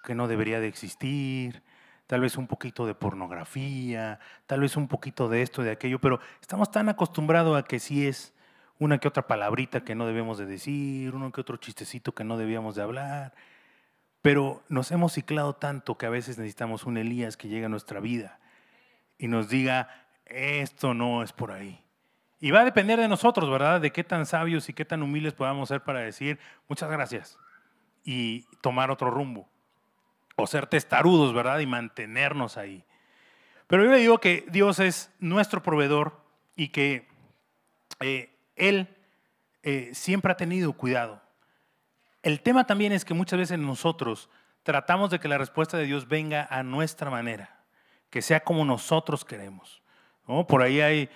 [0.03, 1.63] que no debería de existir,
[2.05, 6.19] tal vez un poquito de pornografía, tal vez un poquito de esto, de aquello, pero
[6.41, 8.33] estamos tan acostumbrados a que si es
[8.79, 12.37] una que otra palabrita que no debemos de decir, uno que otro chistecito que no
[12.37, 13.33] debíamos de hablar.
[14.21, 17.99] Pero nos hemos ciclado tanto que a veces necesitamos un Elías que llegue a nuestra
[17.99, 18.39] vida
[19.17, 19.89] y nos diga,
[20.25, 21.83] esto no es por ahí.
[22.39, 23.81] Y va a depender de nosotros, ¿verdad?
[23.81, 27.37] De qué tan sabios y qué tan humildes podamos ser para decir, muchas gracias,
[28.03, 29.49] y tomar otro rumbo.
[30.35, 31.59] O ser testarudos, ¿verdad?
[31.59, 32.83] Y mantenernos ahí.
[33.65, 36.21] Pero yo le digo que Dios es nuestro proveedor
[36.55, 37.07] y que
[38.01, 38.87] eh, Él
[39.63, 41.21] eh, siempre ha tenido cuidado.
[42.23, 44.29] El tema también es que muchas veces nosotros
[44.63, 47.61] tratamos de que la respuesta de Dios venga a nuestra manera,
[48.09, 49.81] que sea como nosotros queremos.
[50.47, 51.09] Por ahí hay,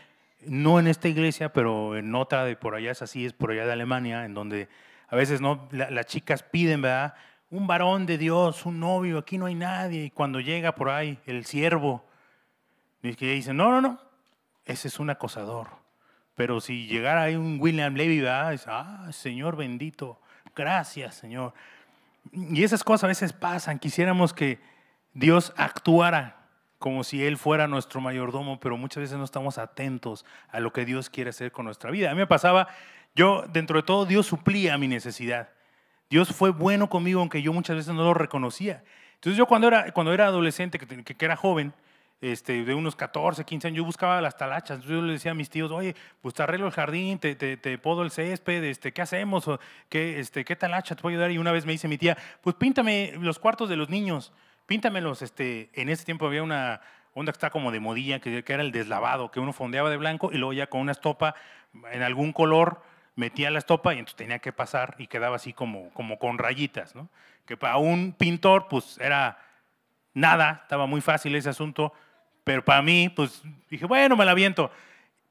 [0.46, 3.66] no en esta iglesia, pero en otra de por allá es así, es por allá
[3.66, 4.70] de Alemania, en donde
[5.10, 7.14] a veces no las chicas piden, ¿verdad?
[7.50, 10.06] Un varón de Dios, un novio, aquí no hay nadie.
[10.06, 12.06] Y cuando llega por ahí el siervo,
[13.02, 14.00] dicen, no, no, no,
[14.64, 15.81] ese es un acosador.
[16.36, 18.60] Pero si llegara ahí un William Levy, ¿verdad?
[18.68, 20.20] ah, Señor bendito,
[20.56, 21.54] gracias, Señor.
[22.32, 23.80] Y esas cosas a veces pasan.
[23.80, 24.60] Quisiéramos que
[25.14, 26.38] Dios actuara
[26.82, 30.84] como si Él fuera nuestro mayordomo, pero muchas veces no estamos atentos a lo que
[30.84, 32.10] Dios quiere hacer con nuestra vida.
[32.10, 32.70] A mí me pasaba,
[33.14, 35.50] yo dentro de todo, Dios suplía mi necesidad.
[36.10, 38.84] Dios fue bueno conmigo, aunque yo muchas veces no lo reconocía.
[39.14, 41.72] Entonces yo cuando era, cuando era adolescente, que, que era joven,
[42.22, 44.84] este, de unos 14, 15 años, yo buscaba las talachas.
[44.84, 47.78] Yo le decía a mis tíos, oye, pues te arreglo el jardín, te, te, te
[47.78, 49.50] podo el césped, este, ¿qué hacemos?
[49.90, 51.32] ¿Qué, este, ¿Qué talacha te puedo ayudar?
[51.32, 54.32] Y una vez me dice mi tía, pues píntame los cuartos de los niños
[54.72, 56.80] píntamelos, este, en ese tiempo había una
[57.14, 60.30] onda que está como de modilla, que, era el deslavado, que uno fondeaba de blanco
[60.32, 61.36] y luego ya con una estopa
[61.92, 62.82] en algún color
[63.18, 66.96] metía la estopa y entonces tenía que pasar y quedaba así como, como con rayitas,
[66.96, 67.10] ¿no?
[67.46, 69.40] Que para un pintor pues era
[70.14, 71.92] nada, estaba muy fácil ese asunto,
[72.44, 74.72] pero para mí pues dije, bueno, me la aviento.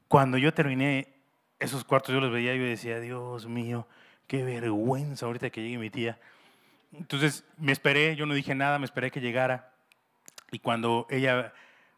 [0.09, 1.09] Cuando yo terminé
[1.61, 3.87] esos cuartos yo los veía y yo decía, Dios mío,
[4.27, 6.19] qué vergüenza ahorita que llegue mi tía.
[6.93, 9.73] Entonces me esperé, yo no dije nada, me esperé que llegara.
[10.51, 11.53] Y cuando ella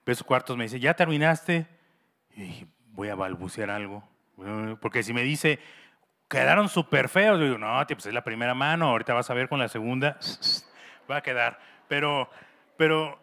[0.04, 1.66] ve sus cuartos me dice, ¿ya terminaste?
[2.34, 4.06] Y dije, voy a balbucear algo.
[4.80, 5.60] Porque si me dice,
[6.28, 9.48] quedaron súper feos, yo digo, no, pues es la primera mano, ahorita vas a ver
[9.48, 10.18] con la segunda,
[11.10, 11.60] va a quedar.
[11.88, 12.28] Pero,
[12.76, 13.21] pero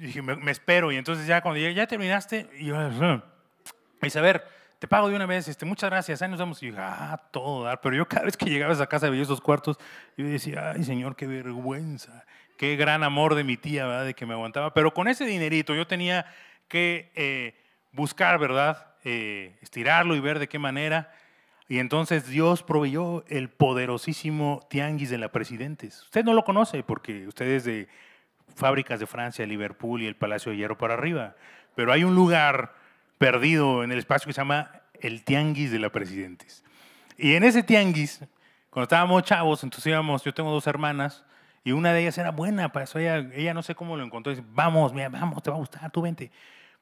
[0.00, 0.90] dije, me, espero.
[0.92, 2.48] Y entonces ya cuando llegué, ¿ya terminaste?
[2.58, 3.22] Y yo, me
[4.02, 4.44] dice, a ver,
[4.78, 6.62] te pago de una vez, este, muchas gracias, ahí nos vemos.
[6.62, 7.70] Y yo, ah, todo.
[7.82, 9.78] Pero yo cada vez que llegaba a esa casa veía esos cuartos,
[10.16, 12.24] yo decía, ay, señor, qué vergüenza,
[12.56, 14.06] qué gran amor de mi tía, ¿verdad?
[14.06, 14.72] De que me aguantaba.
[14.72, 16.26] Pero con ese dinerito yo tenía
[16.66, 17.54] que eh,
[17.92, 18.94] buscar, ¿verdad?
[19.04, 21.12] Eh, estirarlo y ver de qué manera.
[21.68, 26.02] Y entonces Dios proveyó el poderosísimo tianguis de la Presidentes.
[26.02, 27.88] Usted no lo conoce porque usted es de
[28.54, 31.34] fábricas de Francia, Liverpool y el Palacio de Hierro para arriba.
[31.74, 32.74] Pero hay un lugar
[33.18, 36.64] perdido en el espacio que se llama el Tianguis de la Presidentes.
[37.16, 38.20] Y en ese Tianguis,
[38.70, 41.24] cuando estábamos chavos, entonces íbamos, yo tengo dos hermanas,
[41.62, 44.30] y una de ellas era buena para eso, ella, ella no sé cómo lo encontró,
[44.30, 46.30] dice, vamos, mira, vamos, te va a gustar, tú vente.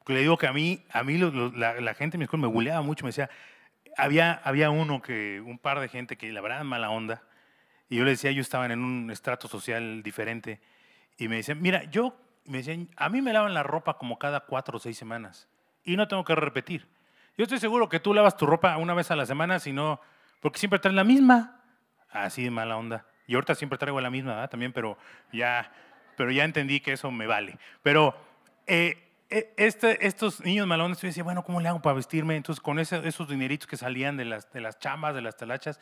[0.06, 3.04] Le digo que a mí, a mí la, gente en mi escuela me buleaba mucho,
[3.04, 3.28] me decía,
[3.96, 7.22] había, había uno que, un par de gente que la verdad mala onda,
[7.90, 10.60] y yo le decía, yo estaba en un estrato social diferente,
[11.18, 14.40] y me decían, mira, yo, me decían, a mí me lavan la ropa como cada
[14.40, 15.48] cuatro o seis semanas
[15.84, 16.88] y no tengo que repetir.
[17.36, 20.00] Yo estoy seguro que tú lavas tu ropa una vez a la semana, sino
[20.40, 21.60] porque siempre traes la misma.
[22.10, 23.06] Así de mala onda.
[23.26, 24.50] Y ahorita siempre traigo la misma, ¿verdad?
[24.50, 24.96] También, pero
[25.32, 25.70] ya,
[26.16, 27.58] pero ya entendí que eso me vale.
[27.82, 28.14] Pero
[28.66, 32.36] eh, eh, este, estos niños malones, yo decía, bueno, ¿cómo le hago para vestirme?
[32.36, 35.78] Entonces, con esos dineritos que salían de las, de las chambas, de las talachas,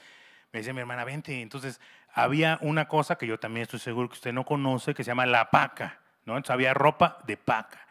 [0.53, 1.41] me decía mi hermana, vente.
[1.41, 1.81] Entonces,
[2.13, 5.27] había una cosa que yo también estoy seguro que usted no conoce, que se llama
[5.27, 6.37] la paca, ¿no?
[6.37, 7.87] Entonces, había ropa de paca.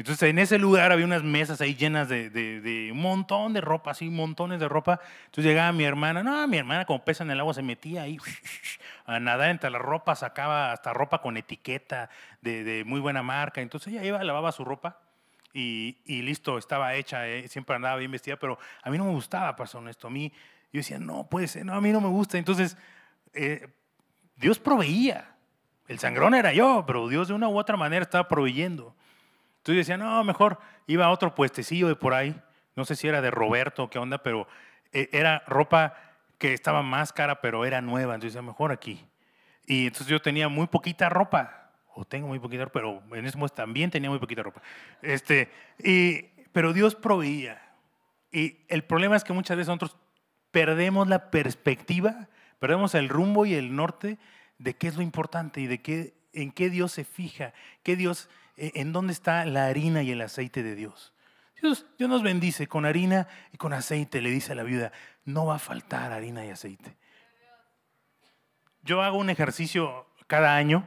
[0.00, 4.08] Entonces en ese lugar había unas mesas ahí llenas de, un montón de ropa, así
[4.08, 4.98] montones de ropa.
[5.26, 8.16] Entonces llegaba mi hermana, no, mi hermana como pesa en el agua se metía ahí
[9.04, 12.08] a nadar entre la ropa, sacaba hasta ropa con etiqueta
[12.40, 13.60] de, muy buena marca.
[13.60, 15.00] Entonces ella iba, lavaba su ropa
[15.52, 19.54] y, listo, estaba hecha, eh, siempre andaba bien vestida, pero a mí no me gustaba,
[19.54, 20.06] para ser honesto.
[20.06, 20.32] A mí,
[20.72, 22.38] yo decía, no, puede ser, no, a mí no me gusta.
[22.38, 22.76] Entonces
[23.32, 23.68] eh,
[24.36, 25.36] Dios proveía.
[25.88, 28.94] El sangrón era yo, pero Dios de una u otra manera estaba proveyendo.
[29.58, 32.40] Entonces decía, no, mejor iba a otro puestecillo de por ahí,
[32.76, 34.46] no sé si era de Roberto o qué onda, pero
[34.92, 35.94] eh, era ropa
[36.38, 39.06] que estaba más cara, pero era nueva, entonces decía, mejor aquí.
[39.66, 43.36] Y entonces yo tenía muy poquita ropa, o tengo muy poquita ropa, pero en ese
[43.36, 44.62] momento también tenía muy poquita ropa.
[45.02, 47.60] Este, y, pero Dios proveía.
[48.32, 49.96] Y el problema es que muchas veces nosotros
[50.50, 54.18] perdemos la perspectiva, perdemos el rumbo y el norte
[54.58, 58.28] de qué es lo importante y de qué, en qué Dios se fija, qué Dios
[58.60, 61.14] e, ¿en dónde está la harina y el aceite de Dios?
[61.60, 64.92] Dios, Dios nos bendice con harina y con aceite, le dice a la viuda,
[65.24, 66.96] no va a faltar harina y aceite.
[68.82, 70.86] Yo hago un ejercicio cada año,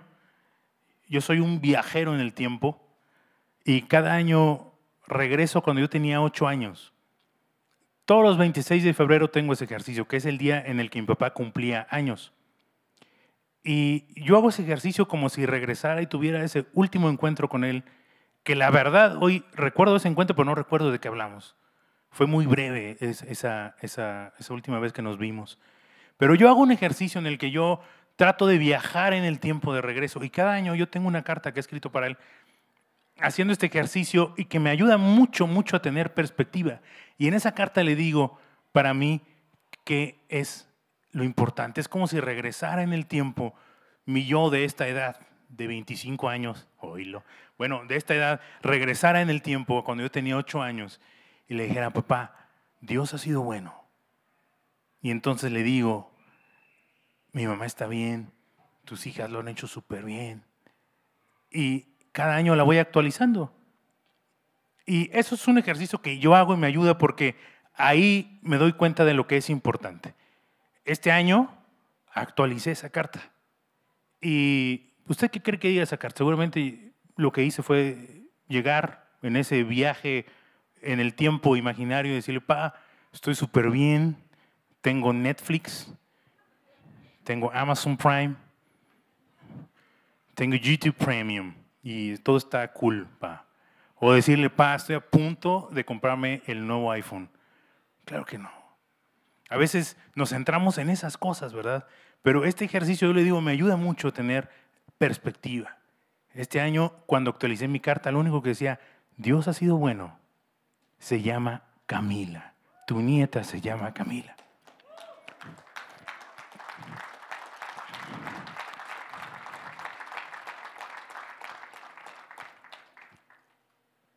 [1.08, 2.80] yo soy un viajero en el tiempo
[3.66, 4.72] y cada año
[5.08, 6.93] regreso cuando yo tenía ocho años.
[8.06, 11.00] Todos los 26 de febrero tengo ese ejercicio, que es el día en el que
[11.00, 12.34] mi papá cumplía años.
[13.64, 17.84] Y yo hago ese ejercicio como si regresara y tuviera ese último encuentro con él,
[18.44, 21.56] que la verdad, hoy recuerdo ese encuentro, pero no recuerdo de qué hablamos.
[22.10, 25.58] Fue muy breve esa, esa, esa última vez que nos vimos.
[26.18, 27.80] Pero yo hago un ejercicio en el que yo
[28.18, 30.24] trato de viajar en el tiempo de regreso.
[30.24, 32.18] Y cada año yo tengo una carta que he escrito para él
[33.20, 36.82] haciendo este ejercicio y que me ayuda mucho, mucho a tener perspectiva.
[37.18, 38.38] Y en esa carta le digo,
[38.72, 39.22] para mí,
[39.84, 40.70] que es
[41.12, 41.80] lo importante.
[41.80, 43.54] Es como si regresara en el tiempo
[44.06, 47.24] mi yo de esta edad, de 25 años, oílo,
[47.58, 51.00] bueno, de esta edad, regresara en el tiempo cuando yo tenía 8 años
[51.48, 52.36] y le dijera, papá,
[52.82, 53.86] Dios ha sido bueno.
[55.02, 56.12] Y entonces le digo,
[57.32, 58.32] mi mamá está bien,
[58.86, 60.44] tus hijas lo han hecho súper bien.
[61.52, 63.52] Y cada año la voy actualizando.
[64.86, 67.36] Y eso es un ejercicio que yo hago y me ayuda porque
[67.74, 70.14] ahí me doy cuenta de lo que es importante.
[70.86, 71.50] Este año
[72.14, 73.32] actualicé esa carta.
[74.22, 76.20] ¿Y usted qué cree que diga esa carta?
[76.20, 80.26] Seguramente lo que hice fue llegar en ese viaje
[80.82, 82.76] en el tiempo imaginario y decirle, pa,
[83.12, 84.18] estoy súper bien,
[84.82, 85.92] tengo Netflix,
[87.24, 88.36] tengo Amazon Prime,
[90.36, 93.08] tengo YouTube Premium y todo está cool.
[93.96, 97.30] O decirle, pa, estoy a punto de comprarme el nuevo iPhone.
[98.06, 98.50] Claro que no.
[99.50, 101.86] A veces nos centramos en esas cosas, ¿verdad?
[102.24, 104.50] Pero este ejercicio, yo le digo, me ayuda mucho a tener
[104.98, 105.78] perspectiva.
[106.34, 108.80] Este año, cuando actualicé mi carta, lo único que decía,
[109.18, 110.18] Dios ha sido bueno,
[110.98, 112.54] se llama Camila.
[112.88, 114.36] Tu nieta se llama Camila.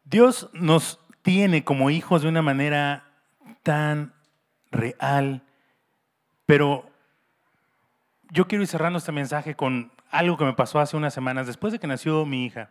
[0.07, 3.11] Dios nos tiene como hijos de una manera
[3.65, 4.15] tan
[4.71, 5.43] real,
[6.47, 6.89] pero
[8.31, 11.73] yo quiero ir cerrando este mensaje con algo que me pasó hace unas semanas, después
[11.73, 12.71] de que nació mi hija.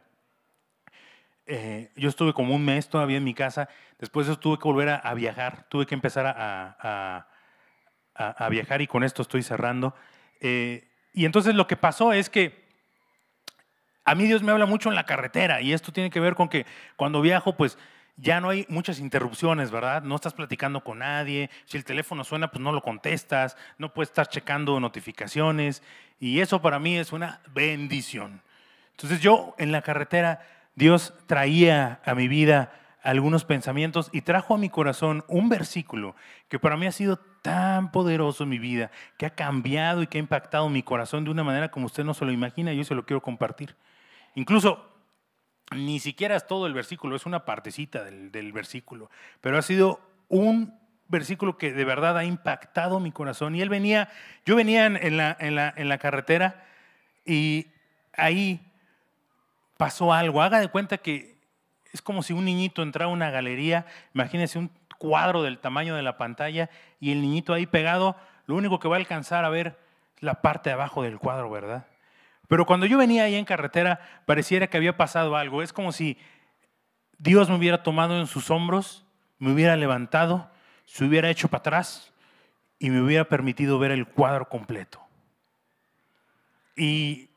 [1.46, 3.68] Eh, yo estuve como un mes todavía en mi casa,
[4.00, 7.28] después de eso tuve que volver a, viajar, tuve que empezar a,
[8.50, 9.94] viajar y con esto estoy cerrando.
[10.40, 12.65] Eh, y entonces lo que pasó es que
[14.06, 16.48] a mí Dios me habla mucho en la carretera y esto tiene que ver con
[16.48, 16.66] que
[16.96, 17.78] cuando viajo, pues
[18.18, 20.04] ya no hay muchas interrupciones, ¿verdad?
[20.04, 24.10] No estás platicando con nadie, si el teléfono suena, pues no lo contestas, no puedes
[24.10, 25.84] estar checando notificaciones
[26.20, 28.42] y eso para mí es una bendición.
[28.92, 34.58] Entonces yo en la carretera, Dios traía a mi vida algunos pensamientos y trajo a
[34.58, 36.16] mi corazón un versículo
[36.48, 40.18] que para mí ha sido tan poderoso en mi vida, que ha cambiado y que
[40.18, 42.84] ha impactado mi corazón de una manera como usted no se lo imagina y yo
[42.84, 43.76] se lo quiero compartir.
[44.36, 44.96] Incluso
[45.72, 49.10] ni siquiera es todo el versículo, es una partecita del, versículo,
[49.42, 53.56] pero ha sido un versículo que de verdad ha impactado mi corazón.
[53.56, 54.10] Y él venía,
[54.46, 56.66] yo venía en la, carretera
[57.26, 57.68] y
[58.14, 58.60] ahí
[59.78, 60.42] pasó algo.
[60.42, 61.38] Haga de cuenta que
[61.92, 66.04] es como si un niñito entrara a una galería, imagínese un cuadro del tamaño de
[66.04, 66.70] la pantalla
[67.00, 68.16] y el niñito ahí pegado,
[68.48, 69.78] lo único que va a alcanzar a ver
[70.18, 71.86] es la parte de abajo del cuadro, ¿verdad?
[72.48, 75.62] Pero cuando yo venía ahí en carretera, pareciera que había pasado algo.
[75.62, 76.18] Es como si
[77.18, 79.06] Dios me hubiera tomado en sus hombros,
[79.40, 80.50] me hubiera levantado,
[80.86, 82.14] se hubiera hecho para atrás
[82.80, 85.02] y me hubiera permitido ver el cuadro completo.
[86.76, 87.30] Y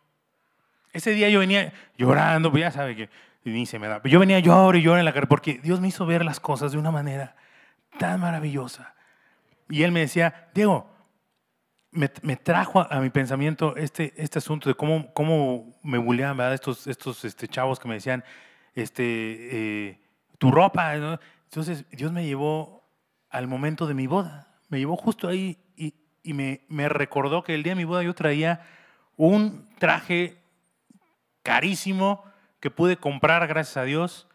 [0.93, 3.09] ese día yo venía llorando, pues ya sabe que
[3.45, 4.03] ni se me da.
[4.05, 6.73] Yo venía llorando y llorando en la carretera porque Dios me hizo ver las cosas
[6.73, 7.37] de una manera
[7.99, 8.95] tan maravillosa.
[9.69, 10.91] Y Él me decía, Diego,
[11.99, 16.55] me, trajo a, mi pensamiento este, este asunto de cómo, cómo me bulleaban, ¿verdad?
[16.55, 18.25] Estos, estos este, chavos que me decían,
[18.75, 20.01] este, eh,
[20.39, 20.95] tu ropa.
[20.95, 22.89] Entonces Dios me llevó
[23.31, 24.61] al momento de mi boda.
[24.69, 28.05] Me llevó justo ahí y, y me, me, recordó que el día de mi boda
[28.05, 28.61] yo traía
[29.17, 30.41] un traje
[31.43, 32.23] carísimo
[32.61, 34.29] que pude comprar gracias a Dios.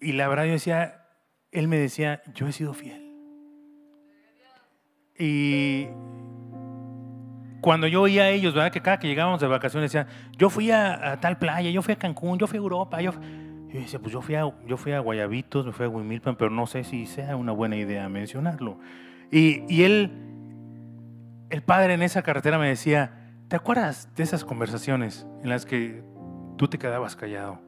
[0.00, 1.06] Y la verdad yo decía,
[1.52, 3.07] Él me decía, yo he sido fiel.
[5.18, 5.88] Y
[7.60, 8.70] cuando yo oía a ellos, ¿verdad?
[8.70, 10.06] Que cada que llegábamos de vacaciones decían,
[10.36, 13.12] yo fui a, tal playa, yo fui a Cancún, yo fui a Europa, yo...
[13.12, 16.50] yo decía, pues yo fui, a, yo fui a Guayabitos, me fui a Huimilpan, pero
[16.50, 18.78] no sé si sea una buena idea mencionarlo.
[19.32, 20.12] Y, y él,
[21.50, 26.02] el padre en esa carretera me decía, ¿te acuerdas de esas conversaciones en las que
[26.56, 27.60] tú te quedabas callado?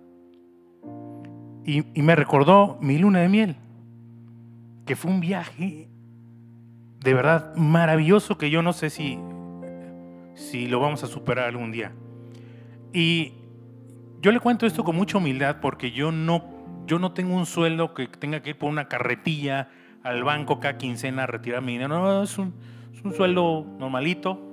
[1.66, 3.56] Y, y me recordó mi luna de miel,
[4.86, 5.89] que fue un viaje
[7.00, 9.18] de verdad maravilloso que yo no sé si,
[10.34, 11.92] si lo vamos a superar algún día.
[12.92, 13.34] Y
[14.20, 16.44] yo le cuento esto con mucha humildad porque yo no,
[16.86, 19.70] yo no tengo un sueldo que tenga que ir por una carretilla
[20.02, 21.88] al banco cada quincena a retirar mi dinero.
[21.88, 22.54] No, es un,
[22.94, 24.46] es un sueldo normalito.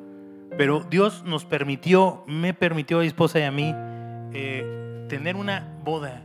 [0.57, 3.73] Pero Dios nos permitió, me permitió a mi esposa y a mí
[4.33, 6.23] eh, tener una boda.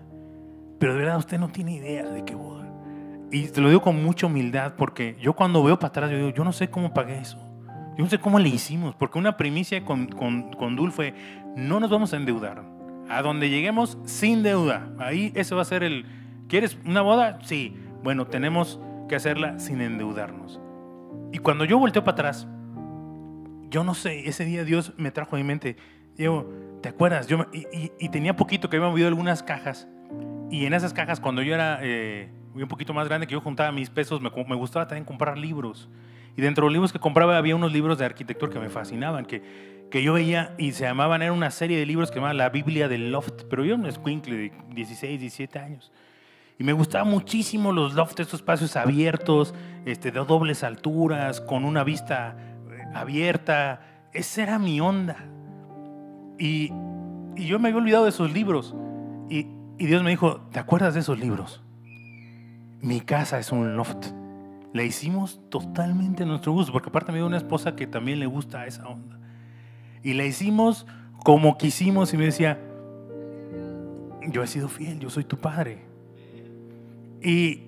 [0.78, 2.61] Pero de verdad usted no tiene idea de qué boda.
[3.32, 6.28] Y te lo digo con mucha humildad porque yo cuando veo para atrás, yo digo,
[6.28, 7.38] yo no sé cómo pagué eso.
[7.96, 11.14] Yo no sé cómo le hicimos, porque una primicia con, con, con Dul fue,
[11.56, 12.62] no nos vamos a endeudar.
[13.08, 14.92] A donde lleguemos sin deuda.
[14.98, 16.04] Ahí ese va a ser el...
[16.46, 17.38] ¿Quieres una boda?
[17.42, 17.74] Sí.
[18.02, 18.78] Bueno, tenemos
[19.08, 20.60] que hacerla sin endeudarnos.
[21.32, 22.46] Y cuando yo volteo para atrás,
[23.70, 25.76] yo no sé, ese día Dios me trajo a mi mente,
[26.16, 26.52] Diego,
[26.82, 27.26] ¿te acuerdas?
[27.28, 27.66] Yo, y,
[27.98, 29.88] y, tenía poquito que había movido algunas cajas.
[30.50, 33.72] Y en esas cajas, cuando yo era eh, un poquito más grande, que yo juntaba
[33.72, 35.88] mis pesos, me, me gustaba también comprar libros.
[36.36, 39.26] Y dentro de los libros que compraba había unos libros de arquitectura que me fascinaban,
[39.26, 42.34] que, que yo veía y se llamaban, era una serie de libros que se llamaba
[42.34, 45.92] La Biblia del Loft, pero yo era un escuincle de 16, 17 años.
[46.58, 51.82] Y me gustaban muchísimo los lofts, estos espacios abiertos, este, de dobles alturas, con una
[51.82, 52.36] vista
[52.70, 54.08] eh, abierta.
[54.12, 55.16] Esa era mi onda.
[56.38, 56.70] Y,
[57.36, 58.74] y yo me había olvidado de esos libros.
[59.28, 59.46] Y,
[59.78, 61.62] y Dios me dijo, ¿te acuerdas de esos libros?
[62.82, 64.12] Mi casa es un loft
[64.72, 68.26] la hicimos totalmente a nuestro gusto, porque aparte me dio una esposa que también le
[68.26, 69.18] gusta esa onda.
[70.02, 70.86] Y la hicimos
[71.24, 72.58] como quisimos y me decía,
[74.28, 75.84] yo he sido fiel, yo soy tu padre.
[77.20, 77.64] Y,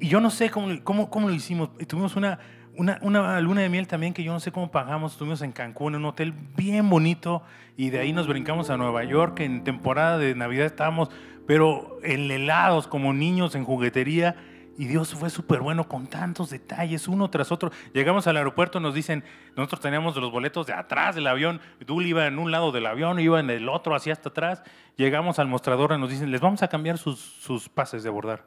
[0.00, 1.68] y yo no sé cómo, cómo, cómo lo hicimos.
[1.78, 2.38] Y tuvimos una,
[2.76, 5.12] una, una, luna de miel también que yo no sé cómo pagamos.
[5.12, 7.42] Estuvimos en Cancún, en un hotel bien bonito,
[7.76, 9.40] y de ahí nos brincamos a Nueva York.
[9.40, 11.10] En temporada de Navidad estábamos,
[11.46, 14.36] pero en helados, como niños en juguetería
[14.78, 17.70] y Dios fue súper bueno con tantos detalles, uno tras otro.
[17.92, 19.22] Llegamos al aeropuerto, nos dicen,
[19.54, 23.20] nosotros teníamos los boletos de atrás del avión, Dul iba en un lado del avión,
[23.20, 24.62] iba en el otro, así hasta atrás.
[24.96, 28.46] Llegamos al mostrador y nos dicen, les vamos a cambiar sus, sus pases de abordar.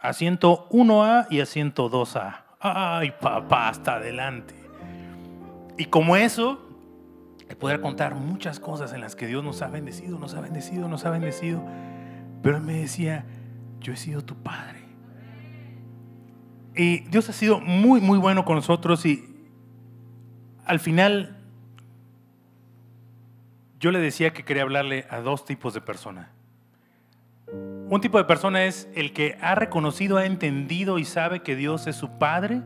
[0.00, 2.42] Asiento 1A y asiento 2A.
[2.58, 4.54] Ay, papá, hasta adelante.
[5.78, 6.60] Y como eso,
[7.56, 11.04] poder contar muchas cosas en las que Dios nos ha bendecido, nos ha bendecido, nos
[11.04, 11.62] ha bendecido.
[12.42, 13.24] Pero él me decía,
[13.80, 14.82] yo he sido tu padre
[16.74, 19.24] y Dios ha sido muy, muy bueno con nosotros y
[20.64, 21.36] al final
[23.78, 26.28] yo le decía que quería hablarle a dos tipos de personas.
[27.52, 31.86] Un tipo de persona es el que ha reconocido, ha entendido y sabe que Dios
[31.86, 32.62] es su Padre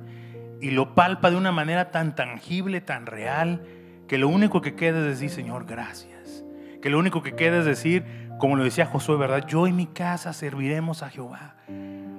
[0.60, 3.66] y lo palpa de una manera tan tangible, tan real,
[4.06, 6.44] que lo único que queda es decir, Señor, gracias.
[6.80, 8.04] Que lo único que queda es decir,
[8.38, 9.46] como lo decía Josué, ¿verdad?
[9.46, 11.54] Yo y mi casa serviremos a Jehová.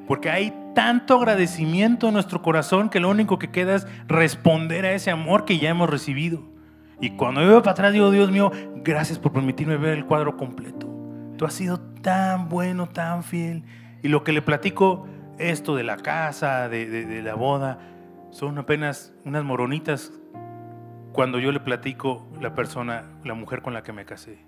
[0.07, 4.93] Porque hay tanto agradecimiento en nuestro corazón que lo único que queda es responder a
[4.93, 6.43] ese amor que ya hemos recibido.
[6.99, 10.37] Y cuando yo veo para atrás digo, Dios mío, gracias por permitirme ver el cuadro
[10.37, 10.87] completo.
[11.37, 13.63] Tú has sido tan bueno, tan fiel.
[14.01, 15.07] Y lo que le platico,
[15.37, 17.79] esto de la casa, de, de la boda,
[18.31, 20.13] son apenas unas moronitas
[21.11, 24.46] cuando yo le platico la persona, la mujer con la que me casé.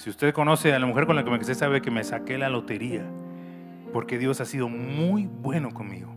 [0.00, 2.38] Si usted conoce a la mujer con la que me casé, sabe que me saqué
[2.38, 3.04] la lotería
[3.92, 6.16] porque Dios ha sido muy bueno conmigo.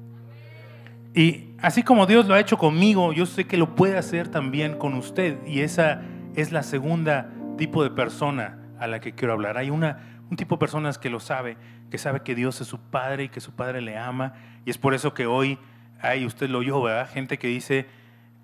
[1.14, 4.78] Y así como Dios lo ha hecho conmigo, yo sé que lo puede hacer también
[4.78, 5.38] con usted.
[5.46, 6.02] Y esa
[6.34, 9.58] es la segunda tipo de persona a la que quiero hablar.
[9.58, 11.58] Hay una, un tipo de personas que lo sabe,
[11.92, 14.32] que sabe que Dios es su Padre y que su Padre le ama.
[14.64, 15.60] Y es por eso que hoy
[16.00, 17.10] hay, usted lo oyó, ¿verdad?
[17.10, 17.88] Gente que dice,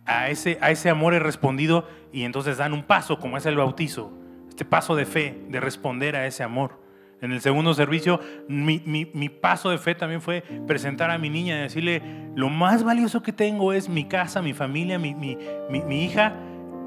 [0.06, 3.56] a ese, a ese amor he respondido y entonces dan un paso, como es el
[3.56, 4.20] bautizo.
[4.60, 6.82] Este paso de fe, de responder a ese amor.
[7.22, 11.58] En el segundo servicio, mi, mi, paso de fe también fue presentar a mi niña
[11.58, 12.02] y decirle,
[12.36, 16.34] lo más valioso que tengo es mi casa, mi familia, mi, mi hija.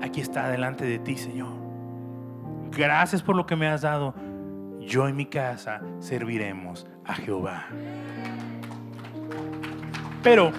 [0.03, 1.49] Aquí está delante de ti, Señor.
[2.73, 4.15] Gracias por lo que me has dado.
[4.81, 7.69] Yo y mi casa serviremos a Jehová.
[10.23, 10.53] Pero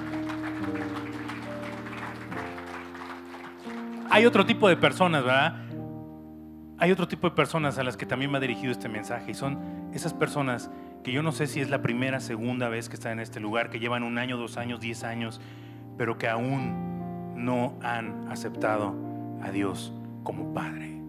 [4.09, 5.62] hay otro tipo de personas, ¿verdad?
[6.78, 9.34] Hay otro tipo de personas a las que también me ha dirigido este mensaje y
[9.34, 9.59] son
[9.93, 10.69] esas personas
[11.03, 13.69] que yo no sé si es la primera, segunda vez que están en este lugar,
[13.69, 15.41] que llevan un año, dos años, diez años,
[15.97, 18.95] pero que aún no han aceptado
[19.41, 19.93] a Dios
[20.24, 21.01] como Padre.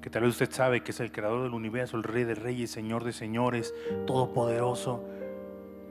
[0.00, 2.70] Que tal vez usted sabe que es el creador del universo, el rey de reyes,
[2.70, 3.74] señor de señores,
[4.06, 5.04] todopoderoso,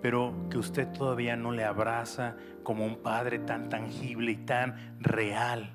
[0.02, 5.74] pero que usted todavía no le abraza como un Padre tan tangible y tan real.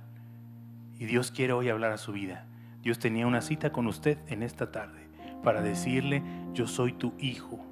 [0.98, 2.46] Y Dios quiere hoy hablar a su vida.
[2.82, 5.08] Dios tenía una cita con usted en esta tarde
[5.42, 6.22] para decirle,
[6.52, 7.64] yo soy tu hijo,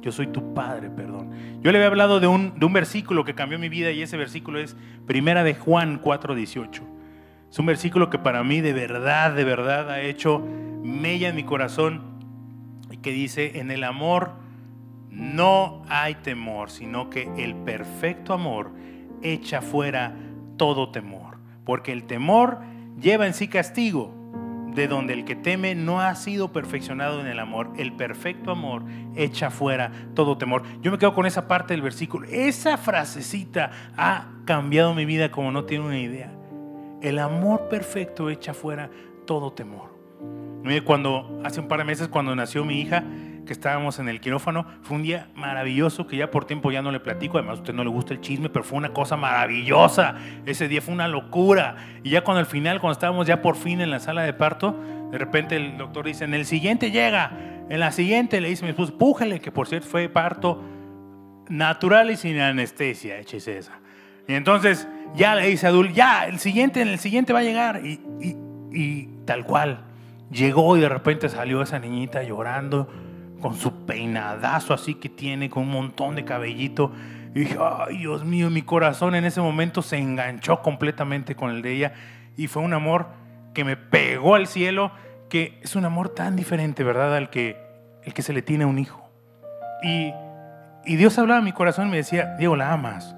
[0.00, 1.30] yo soy tu padre, perdón.
[1.62, 4.16] Yo le había hablado de un, de un versículo que cambió mi vida y ese
[4.16, 6.82] versículo es Primera de Juan 4:18.
[7.50, 10.40] Es un versículo que para mí de verdad, de verdad ha hecho
[10.82, 12.02] mella en mi corazón
[12.90, 14.32] y que dice, en el amor
[15.10, 18.72] no hay temor, sino que el perfecto amor
[19.22, 20.16] echa fuera
[20.56, 22.60] todo temor, porque el temor
[23.00, 24.23] lleva en sí castigo,
[24.74, 27.70] de donde el que teme no ha sido perfeccionado en el amor.
[27.76, 28.82] El perfecto amor
[29.16, 30.62] echa fuera todo temor.
[30.82, 32.26] Yo me quedo con esa parte del versículo.
[32.30, 36.32] Esa frasecita ha cambiado mi vida como no tiene una idea.
[37.00, 38.90] El amor perfecto echa fuera
[39.26, 39.94] todo temor.
[40.84, 43.04] Cuando hace un par de meses, cuando nació mi hija,
[43.44, 44.66] que estábamos en el quirófano.
[44.82, 47.38] Fue un día maravilloso que ya por tiempo ya no le platico.
[47.38, 50.16] Además, a usted no le gusta el chisme, pero fue una cosa maravillosa.
[50.46, 51.76] Ese día fue una locura.
[52.02, 54.78] Y ya cuando al final, cuando estábamos ya por fin en la sala de parto,
[55.10, 57.32] de repente el doctor dice: En el siguiente llega.
[57.68, 60.62] En la siguiente le dice mi esposo: Pújale, que por cierto fue parto
[61.48, 63.18] natural y sin anestesia.
[63.18, 63.80] Échese esa.
[64.26, 67.44] Y entonces ya le dice a Dul: Ya, el siguiente, en el siguiente va a
[67.44, 67.80] llegar.
[67.84, 68.00] y,
[68.72, 69.84] y tal cual.
[70.30, 72.88] Llegó y de repente salió esa niñita llorando
[73.44, 76.92] con su peinadazo así que tiene, con un montón de cabellito.
[77.34, 81.60] Y dije, ay Dios mío, mi corazón en ese momento se enganchó completamente con el
[81.60, 81.92] de ella.
[82.38, 83.08] Y fue un amor
[83.52, 84.92] que me pegó al cielo,
[85.28, 87.14] que es un amor tan diferente, ¿verdad?
[87.14, 87.58] Al que,
[88.02, 89.10] el que se le tiene a un hijo.
[89.82, 90.14] Y,
[90.86, 93.14] y Dios hablaba a mi corazón y me decía, Diego, ¿la amas?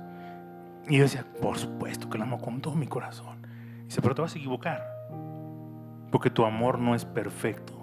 [0.89, 3.47] Y yo decía, por supuesto que la amo con todo mi corazón.
[3.83, 4.85] Y dice, pero te vas a equivocar,
[6.11, 7.76] porque tu amor no es perfecto.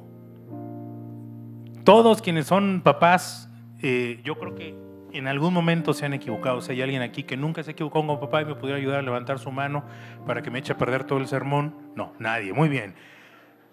[1.84, 3.50] Todos quienes son papás,
[3.82, 4.76] eh, yo creo que
[5.12, 6.62] en algún momento se han equivocado.
[6.62, 9.02] Si hay alguien aquí que nunca se equivocó con papá y me pudiera ayudar a
[9.02, 9.84] levantar su mano
[10.26, 11.76] para que me eche a perder todo el sermón.
[11.96, 12.54] No, nadie.
[12.54, 12.96] Muy bien.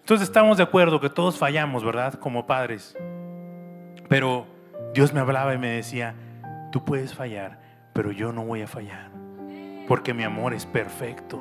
[0.01, 2.15] Entonces estamos de acuerdo que todos fallamos, ¿verdad?
[2.15, 2.97] Como padres.
[4.09, 4.47] Pero
[4.93, 6.15] Dios me hablaba y me decía,
[6.73, 7.61] tú puedes fallar,
[7.93, 9.11] pero yo no voy a fallar.
[9.87, 11.41] Porque mi amor es perfecto.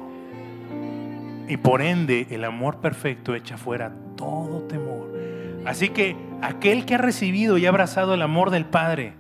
[1.48, 5.19] Y por ende, el amor perfecto echa fuera todo temor.
[5.66, 9.14] Así que aquel que ha recibido y abrazado el amor del Padre,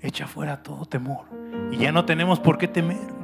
[0.00, 1.26] echa fuera todo temor.
[1.70, 3.14] Y ya no tenemos por qué temer.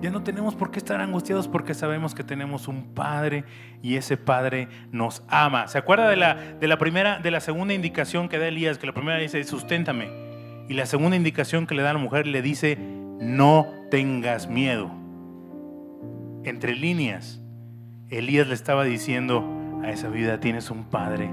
[0.00, 3.44] Ya no tenemos por qué estar angustiados porque sabemos que tenemos un Padre
[3.82, 5.68] y ese Padre nos ama.
[5.68, 8.78] ¿Se acuerda de la, de la primera, de la segunda indicación que da Elías?
[8.78, 10.10] Que la primera dice, susténtame.
[10.68, 12.78] Y la segunda indicación que le da a la mujer le dice,
[13.20, 14.90] no tengas miedo.
[16.44, 17.42] Entre líneas,
[18.08, 19.44] Elías le estaba diciendo
[19.82, 21.30] a esa vida, tienes un Padre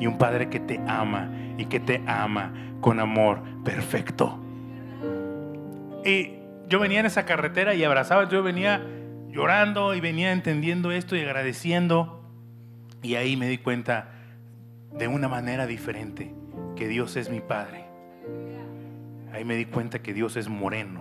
[0.00, 4.38] y un Padre que te ama y que te ama con amor perfecto.
[6.04, 6.38] Y
[6.68, 8.82] yo venía en esa carretera y abrazaba, yo venía
[9.28, 12.22] llorando y venía entendiendo esto y agradeciendo.
[13.02, 14.10] Y ahí me di cuenta
[14.92, 16.34] de una manera diferente
[16.76, 17.84] que Dios es mi Padre.
[19.32, 21.00] Ahí me di cuenta que Dios es moreno.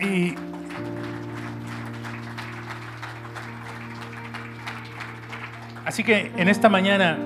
[0.00, 0.34] y
[5.92, 7.18] Así que en esta mañana,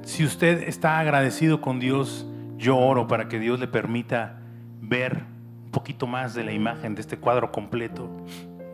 [0.00, 4.40] si usted está agradecido con Dios, yo oro para que Dios le permita
[4.80, 5.24] ver
[5.66, 8.08] un poquito más de la imagen de este cuadro completo,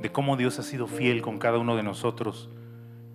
[0.01, 2.49] de cómo Dios ha sido fiel con cada uno de nosotros,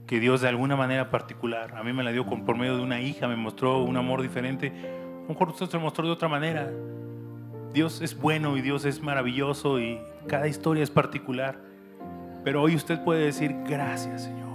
[0.08, 3.00] que Dios de alguna manera particular, a mí me la dio por medio de una
[3.00, 6.28] hija, me mostró un amor diferente, a lo mejor usted se lo mostró de otra
[6.28, 6.70] manera.
[7.74, 11.62] Dios es bueno y Dios es maravilloso y cada historia es particular,
[12.44, 14.51] pero hoy usted puede decir gracias Señor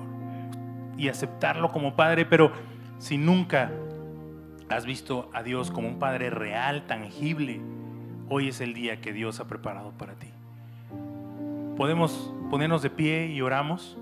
[0.97, 2.53] y aceptarlo como padre, pero
[2.99, 3.70] si nunca
[4.68, 7.61] has visto a Dios como un padre real, tangible,
[8.28, 10.28] hoy es el día que Dios ha preparado para ti.
[11.76, 13.99] Podemos ponernos de pie y oramos.